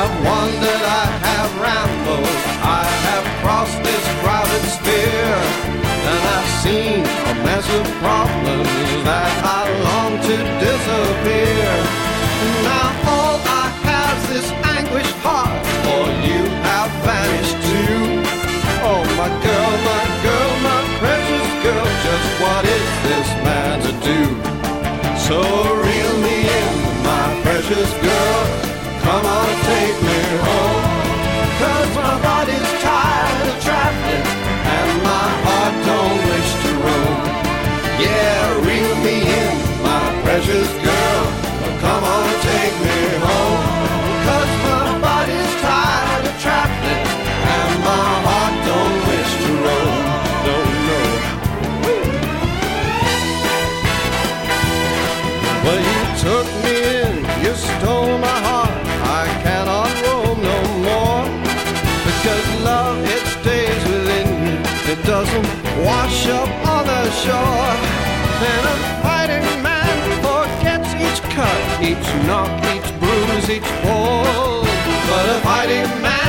[0.06, 2.30] Have wandered, I have rambled,
[2.62, 5.40] I have crossed this crowded sphere,
[6.10, 8.70] and I've seen a mess of problems
[9.02, 11.70] that I long to disappear.
[12.70, 18.22] Now all I have is this anguished heart, for you have vanished too.
[18.86, 24.20] Oh my girl, my girl, my precious girl, just what is this man to do?
[25.26, 25.38] So
[25.82, 28.05] reel me in, my precious girl.
[29.66, 30.05] Take
[67.26, 67.74] shore.
[68.52, 69.96] And a fighting man
[70.26, 74.62] forgets each cut, each knock, each bruise, each fall.
[75.08, 76.25] But a fighting man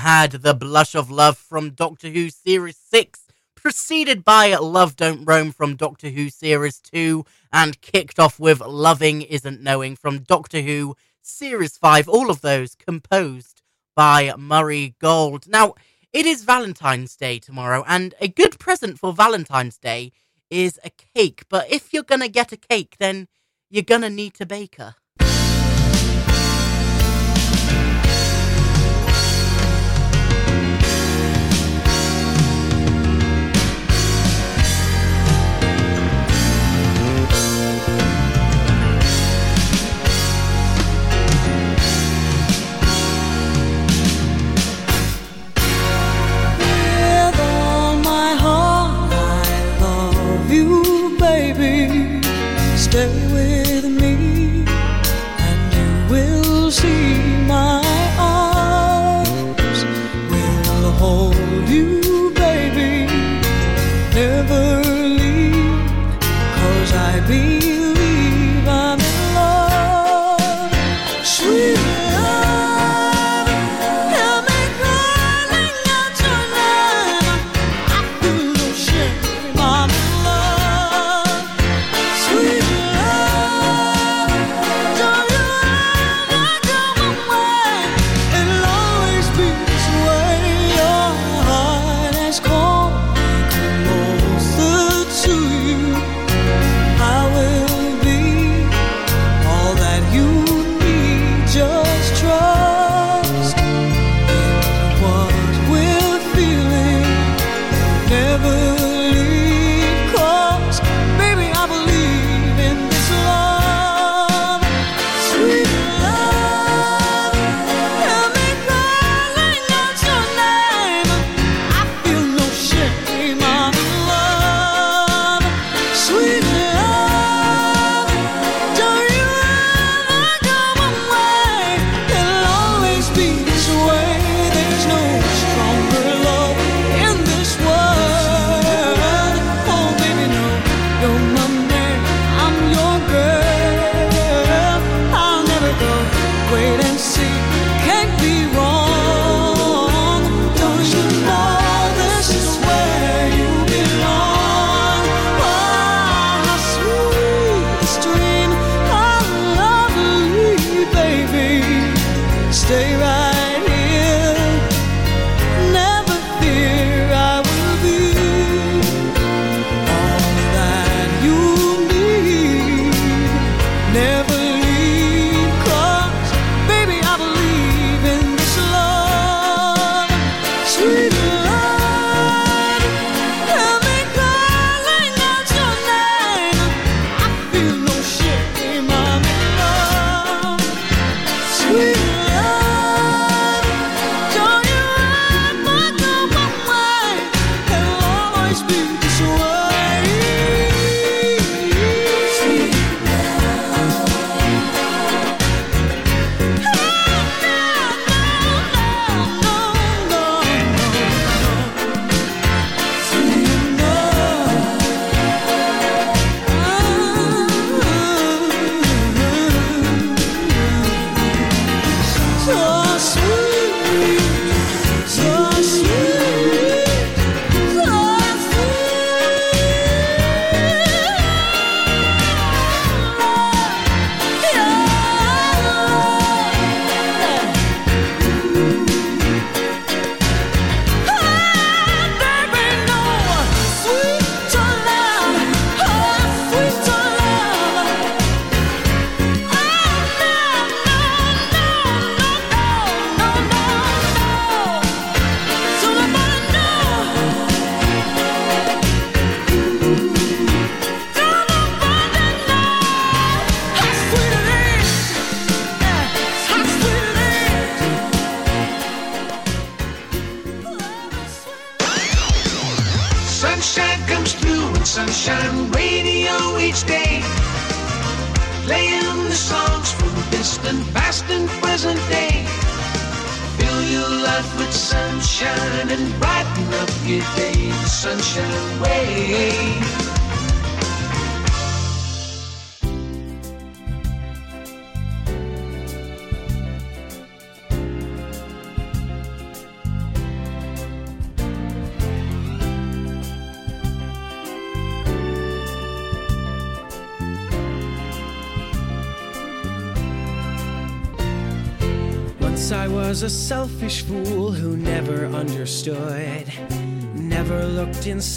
[0.00, 5.52] had the blush of love from Doctor Who Series 6, preceded by Love Don't Roam
[5.52, 10.96] from Doctor Who Series 2, and kicked off with Loving Isn't Knowing from Doctor Who
[11.20, 13.60] Series 5, all of those composed
[13.94, 15.46] by Murray Gold.
[15.46, 15.74] Now,
[16.14, 20.12] it is Valentine's Day tomorrow, and a good present for Valentine's Day
[20.48, 23.28] is a cake, but if you're gonna get a cake, then
[23.68, 24.94] you're gonna need to bake her.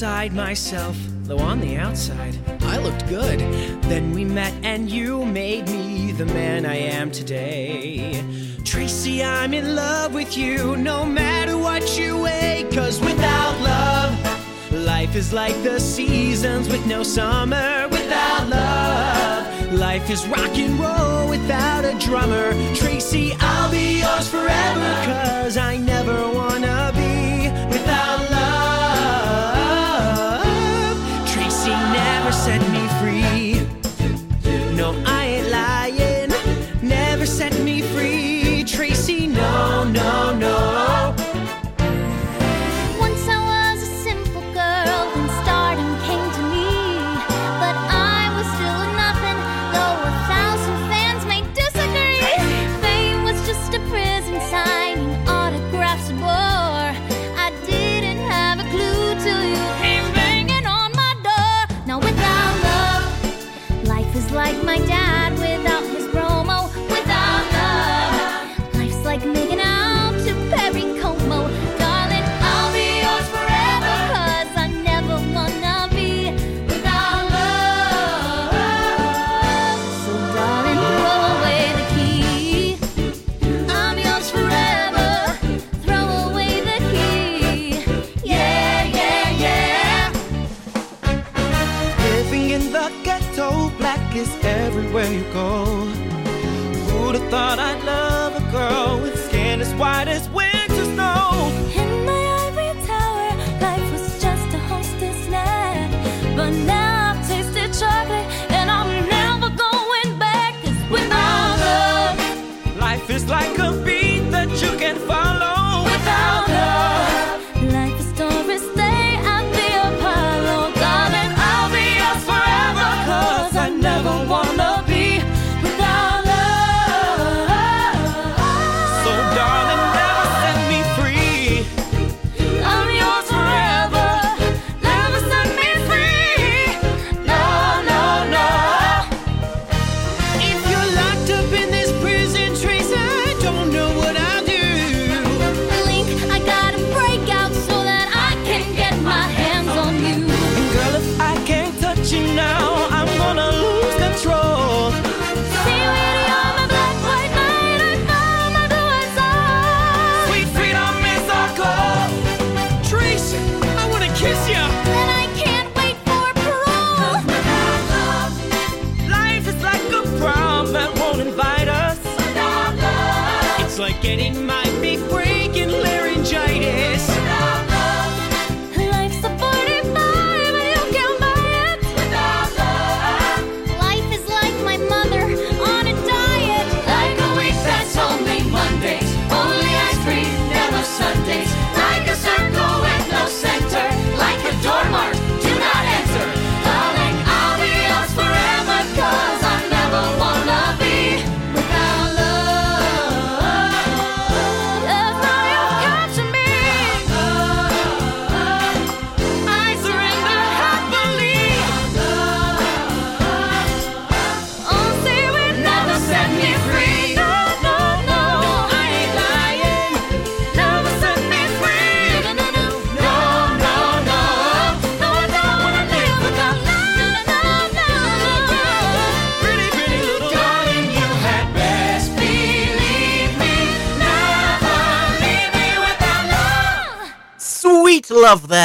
[0.04, 3.40] inside myself, though on the outside, I looked good.
[3.84, 8.22] Then we met, and you made me the man I am today.
[8.66, 14.12] Tracy, I'm in love with you, no matter what you weigh, cause without love,
[14.74, 17.88] life is like the seasons with no summer.
[17.88, 22.52] Without love, life is rock and roll without a drummer.
[22.76, 27.03] Tracy, I'll be yours forever, cause I never wanna be.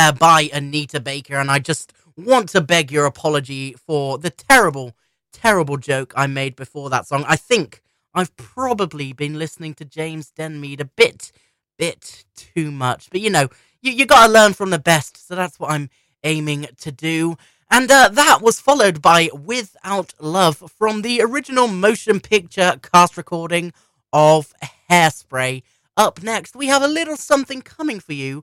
[0.09, 4.97] uh, by Anita Baker, and I just want to beg your apology for the terrible,
[5.35, 7.27] terrible joke I made before that song.
[7.29, 7.83] I think
[8.15, 11.31] I've probably been listening to James Denmead a bit,
[11.77, 13.49] bit too much, but you know,
[13.83, 15.91] you, you gotta learn from the best, so that's what I'm
[16.25, 17.37] aiming to do.
[17.71, 23.75] And uh, that was followed by Without Love from the original motion picture cast recording
[24.15, 24.55] of
[24.89, 25.63] Hairspray.
[25.99, 28.43] Up next, we have a little something coming for you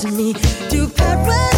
[0.00, 0.32] to me
[0.70, 1.49] to paradise.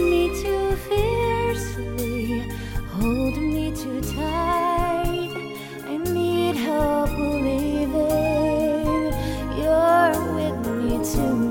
[0.00, 2.40] me too fiercely,
[2.88, 5.30] hold me too tight.
[5.86, 9.12] I need help believing
[9.58, 11.49] you're with me.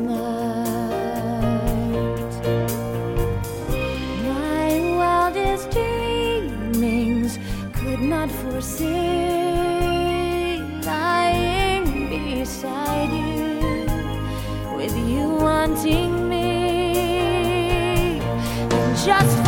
[19.09, 19.38] just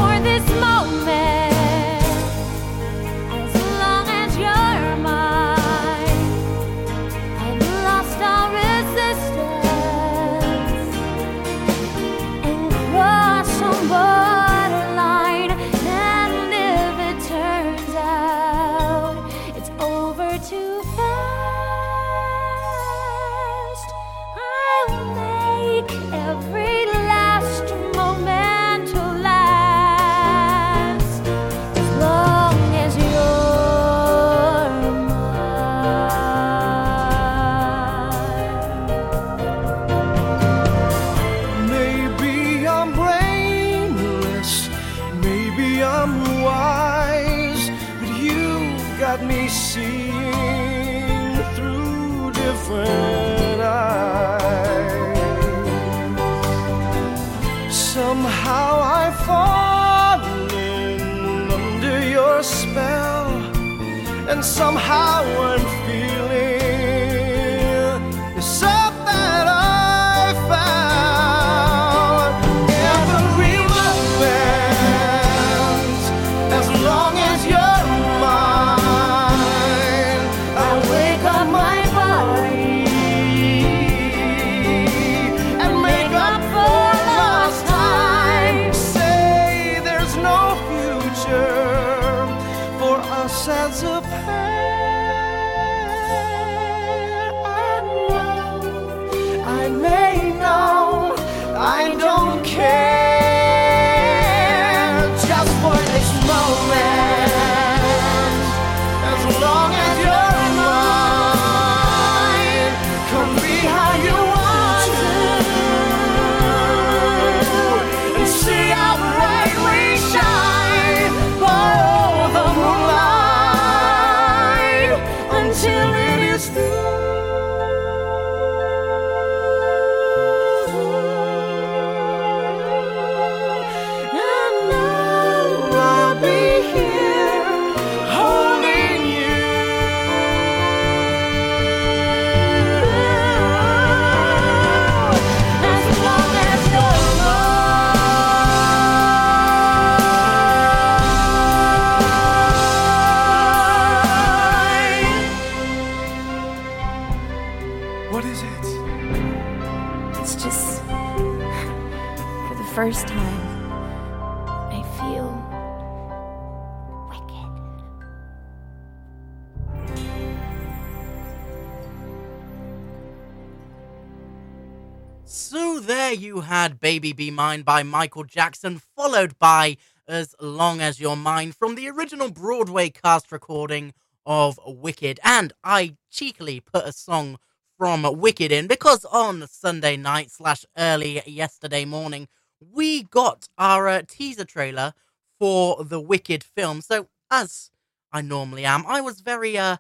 [176.52, 181.76] had Baby Be Mine by Michael Jackson, followed by As Long as You're Mine from
[181.76, 183.94] the original Broadway cast recording
[184.26, 185.22] of Wicked.
[185.24, 187.38] And I cheekily put a song
[187.78, 192.28] from Wicked in because on Sunday night slash early yesterday morning,
[192.60, 194.94] we got our uh, teaser trailer
[195.40, 196.82] for the Wicked film.
[196.82, 197.72] So as
[198.12, 199.78] I normally am, I was very uh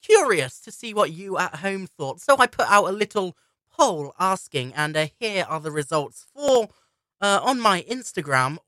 [0.00, 2.20] curious to see what you at home thought.
[2.20, 3.36] So I put out a little
[3.76, 6.68] poll asking, and uh, here are the results for
[7.20, 8.58] uh, on my Instagram.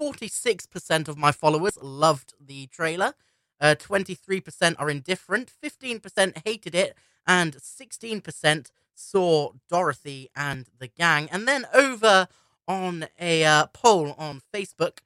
[0.00, 3.14] 46% of my followers loved the trailer.
[3.60, 5.50] Uh, 23% are indifferent.
[5.62, 6.96] 15% hated it.
[7.26, 11.28] And 16% saw Dorothy and the gang.
[11.30, 12.28] And then over
[12.66, 14.98] on a uh, poll on Facebook,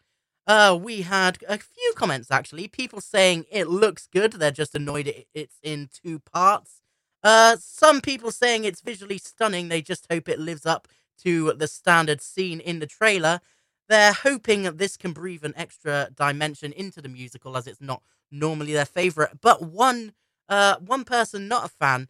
[0.46, 2.68] uh, we had a few comments actually.
[2.68, 4.32] People saying it looks good.
[4.32, 6.80] They're just annoyed it's in two parts.
[7.22, 9.68] Uh, some people saying it's visually stunning.
[9.68, 10.88] They just hope it lives up
[11.22, 13.40] to the standard scene in the trailer.
[13.88, 18.02] They're hoping that this can breathe an extra dimension into the musical, as it's not
[18.30, 19.40] normally their favorite.
[19.40, 20.12] But one,
[20.48, 22.08] uh, one person not a fan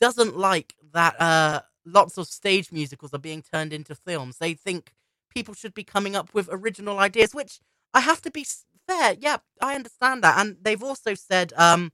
[0.00, 1.20] doesn't like that.
[1.20, 4.38] Uh, lots of stage musicals are being turned into films.
[4.38, 4.92] They think
[5.30, 7.60] people should be coming up with original ideas, which
[7.94, 8.46] I have to be
[8.88, 9.16] fair.
[9.18, 10.38] Yeah, I understand that.
[10.38, 11.92] And they've also said um,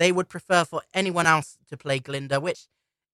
[0.00, 2.66] they would prefer for anyone else to play Glinda, which,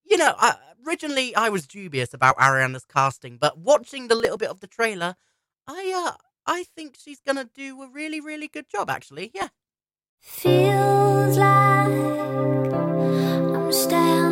[0.04, 0.54] you know, I,
[0.86, 5.16] originally I was dubious about Ariana's casting, but watching the little bit of the trailer,
[5.66, 6.12] I uh,
[6.46, 8.88] I think she's gonna do a really, really good job.
[8.88, 9.48] Actually, yeah.
[10.20, 11.88] Feels like
[13.56, 14.25] I'm standing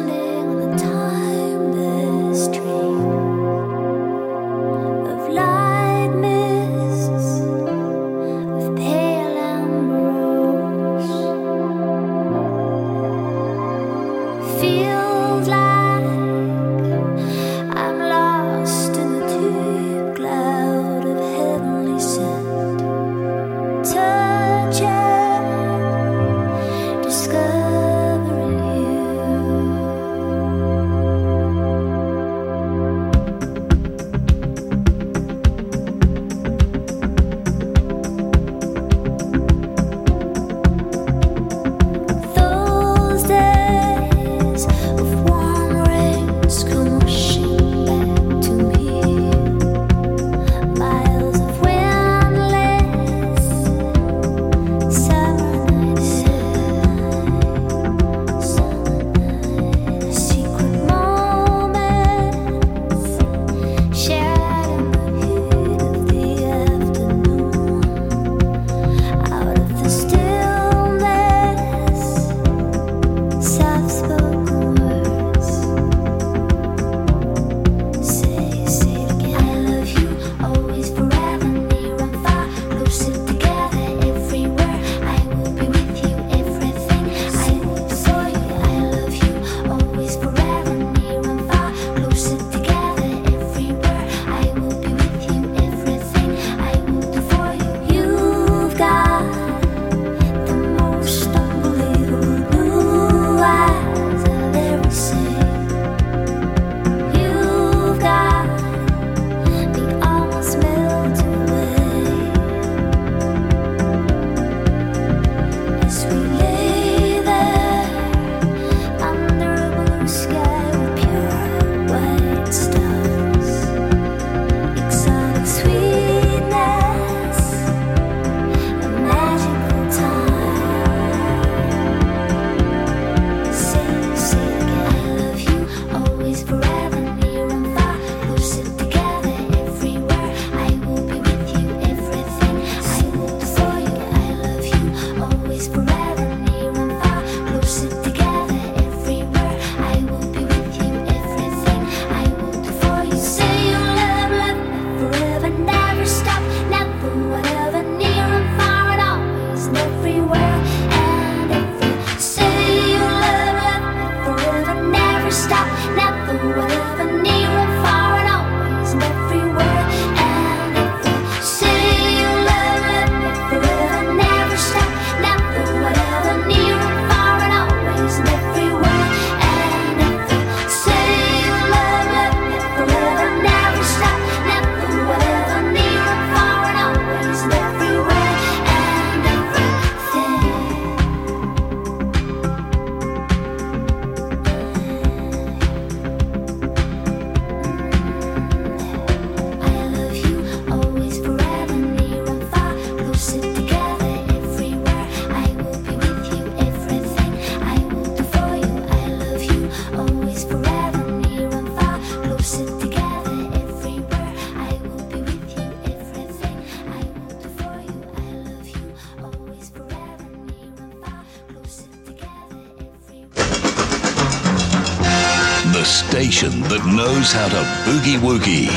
[227.35, 228.71] how to boogie woogie.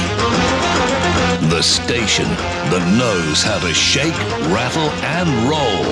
[1.51, 2.25] The station
[2.71, 4.17] that knows how to shake,
[4.49, 5.83] rattle, and roll.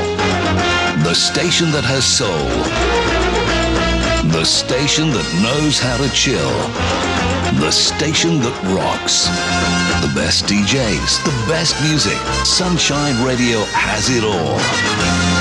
[1.03, 2.49] The station that has soul.
[4.31, 6.57] The station that knows how to chill.
[7.61, 9.27] The station that rocks.
[10.01, 12.17] The best DJs, the best music.
[12.45, 15.34] Sunshine Radio has it all.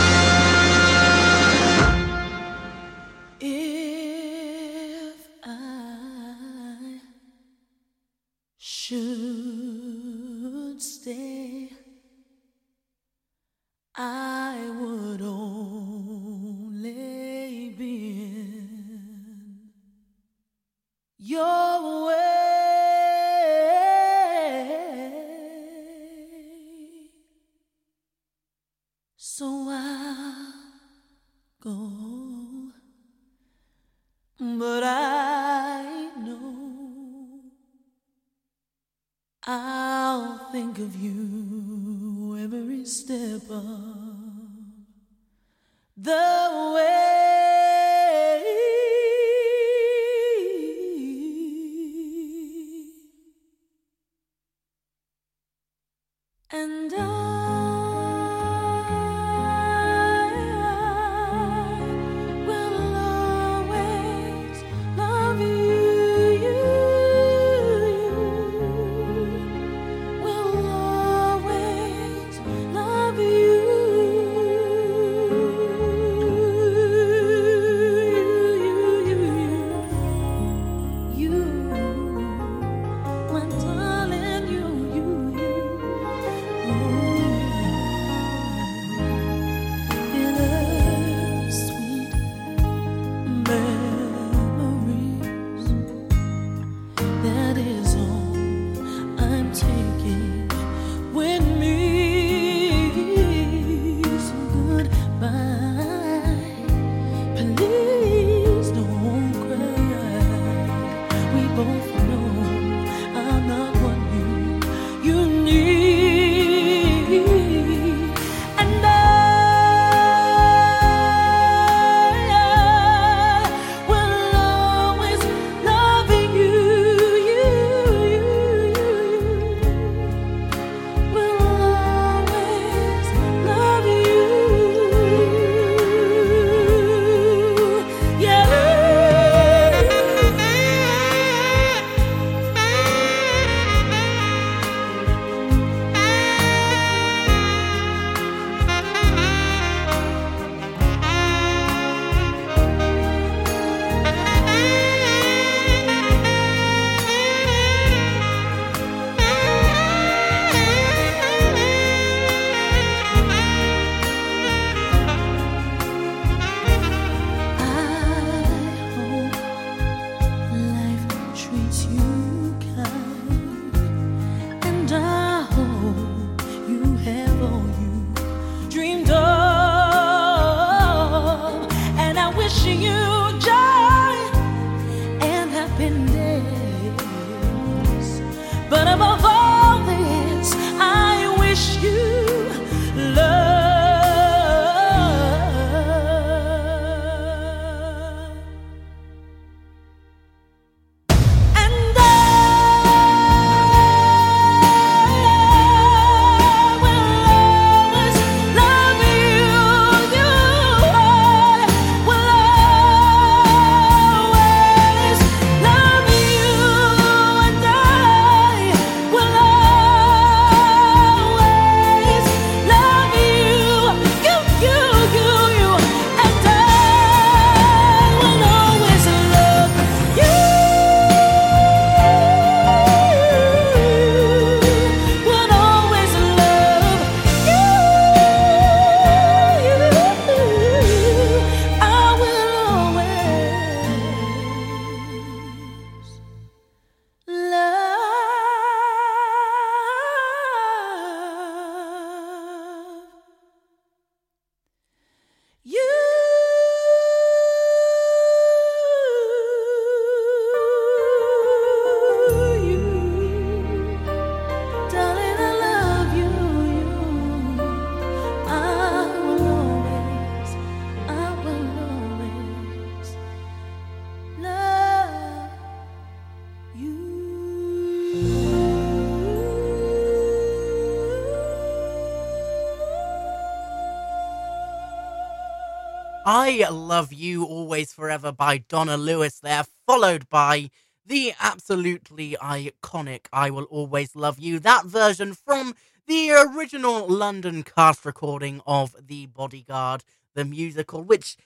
[286.72, 290.70] Love You Always Forever by Donna Lewis there, followed by
[291.06, 294.58] the absolutely iconic I Will Always Love You.
[294.58, 295.74] That version from
[296.06, 300.04] the original London cast recording of The Bodyguard,
[300.34, 301.36] the musical, which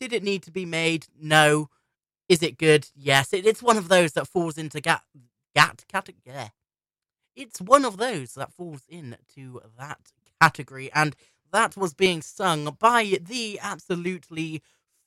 [0.00, 1.06] did it need to be made?
[1.20, 1.68] No.
[2.28, 2.88] Is it good?
[2.94, 3.32] Yes.
[3.32, 5.02] It, it's one of those that falls into gat,
[5.54, 6.48] gat, cat, yeah.
[7.34, 10.00] It's one of those that falls into that
[10.40, 10.90] category.
[10.94, 11.14] And
[11.56, 14.60] that was being sung by the absolutely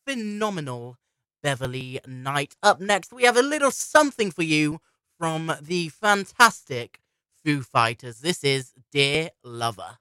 [0.03, 0.97] phenomenal
[1.43, 2.55] Beverley Knight.
[2.63, 4.81] Up next, we have a little something for you
[5.19, 7.01] from the fantastic
[7.45, 8.21] Foo Fighters.
[8.21, 9.99] This is Dear Lover.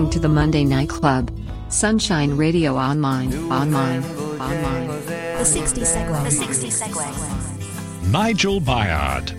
[0.00, 1.30] Welcome to the Monday Night Club.
[1.68, 4.02] Sunshine Radio Online, online,
[4.40, 4.86] online.
[4.86, 6.24] The 60 segue.
[6.24, 8.10] The 60 segue.
[8.10, 9.34] Nigel Bayard.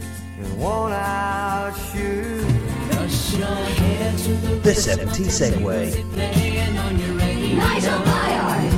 [4.61, 6.05] The 70 segue.
[7.57, 8.71] Nigel Bayard.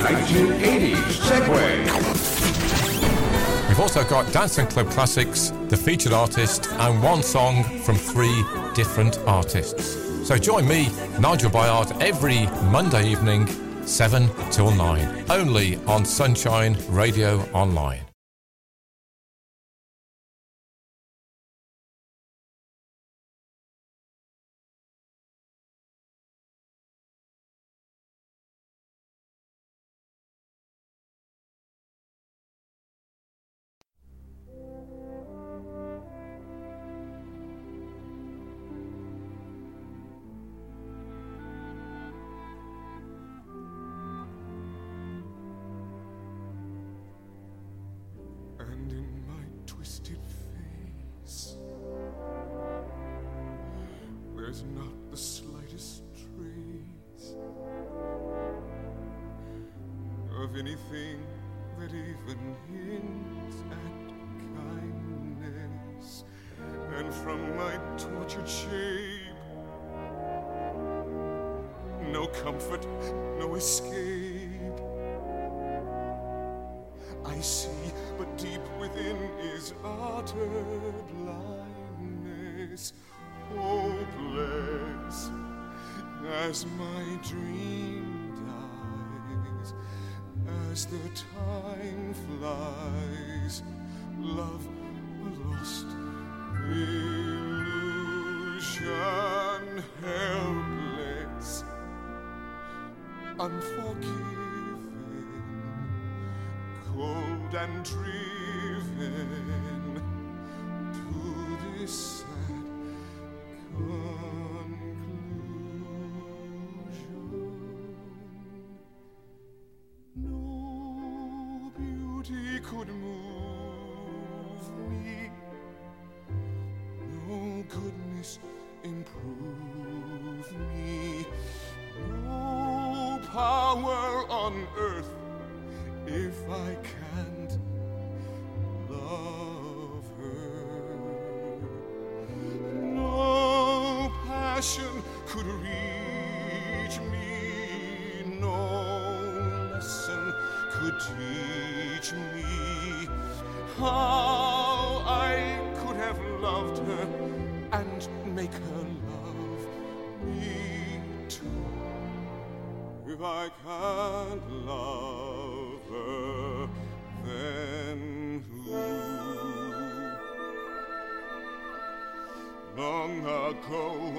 [0.00, 0.96] 1980s
[1.28, 2.15] segue.
[3.76, 8.42] We've also got Dancing Club Classics, the featured artist, and one song from three
[8.74, 9.98] different artists.
[10.26, 10.88] So join me,
[11.20, 13.46] Nigel Bayard, every Monday evening,
[13.84, 18.05] 7 till 9, only on Sunshine Radio Online.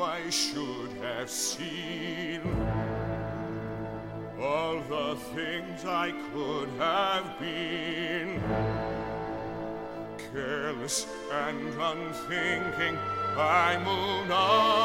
[0.01, 2.41] I should have seen
[4.39, 8.41] all the things I could have been.
[10.31, 12.97] Careless and unthinking,
[13.37, 14.76] I moved onward.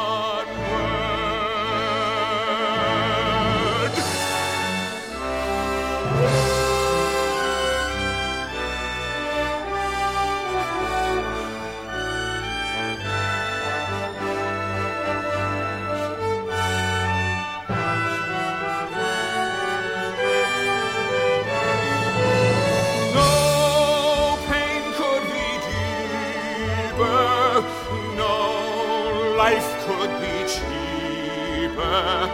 [27.61, 32.29] No life could be cheaper,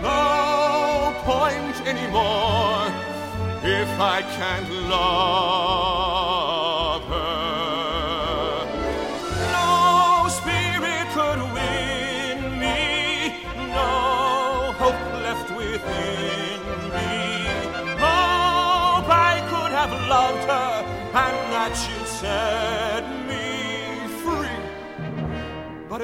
[0.00, 2.92] no point anymore
[3.64, 5.82] if I can't love
[7.08, 7.34] her.
[9.58, 12.80] No spirit could win me,
[13.74, 13.90] no
[14.78, 16.60] hope left within
[16.94, 17.12] me.
[17.98, 20.43] Hope I could have loved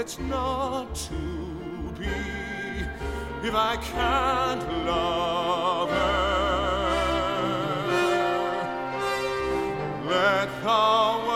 [0.01, 1.13] it's not to
[1.99, 2.07] be
[3.47, 6.41] if I can't love her.
[10.07, 11.30] Let the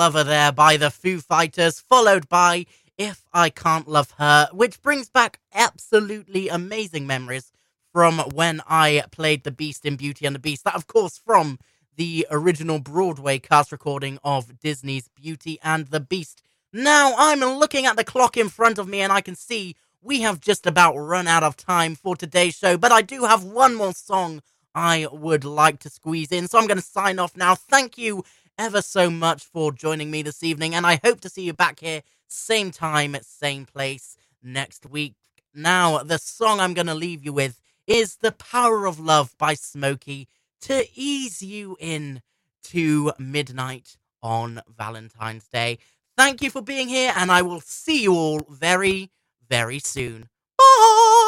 [0.00, 2.64] Lover there by the Foo Fighters, followed by
[2.96, 7.52] If I Can't Love Her, which brings back absolutely amazing memories
[7.92, 10.64] from when I played the Beast in Beauty and the Beast.
[10.64, 11.58] That, of course, from
[11.96, 16.42] the original Broadway cast recording of Disney's Beauty and the Beast.
[16.72, 20.22] Now I'm looking at the clock in front of me and I can see we
[20.22, 23.74] have just about run out of time for today's show, but I do have one
[23.74, 24.40] more song
[24.74, 26.48] I would like to squeeze in.
[26.48, 27.54] So I'm going to sign off now.
[27.54, 28.24] Thank you
[28.60, 31.80] ever so much for joining me this evening, and I hope to see you back
[31.80, 35.14] here, same time, same place next week.
[35.54, 39.54] Now, the song I'm going to leave you with is The Power of Love by
[39.54, 40.28] Smokey
[40.60, 42.20] to ease you in
[42.64, 45.78] to midnight on Valentine's Day.
[46.18, 49.10] Thank you for being here, and I will see you all very,
[49.48, 50.28] very soon.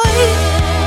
[0.05, 0.82] When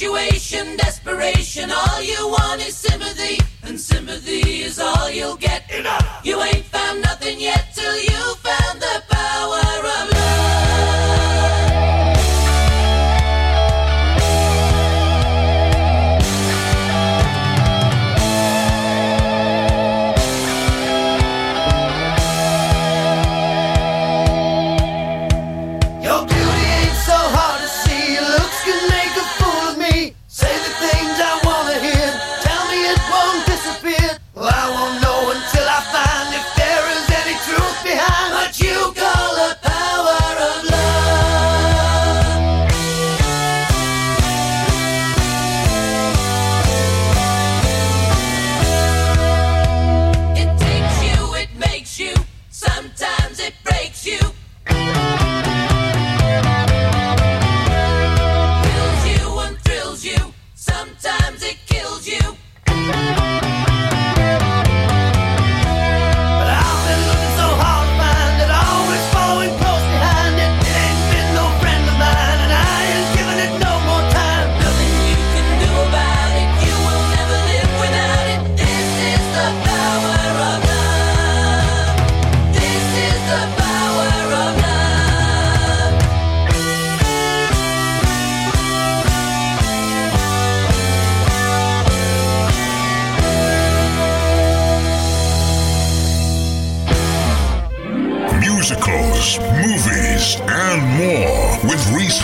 [0.00, 3.36] Situation, desperation, all you want is sympathy.
[3.64, 5.70] And sympathy is all you'll get.
[5.70, 6.22] Enough!
[6.24, 9.60] You ain't found nothing yet till you found the power
[9.98, 10.09] of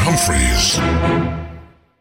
[0.06, 1.15] Humphreys.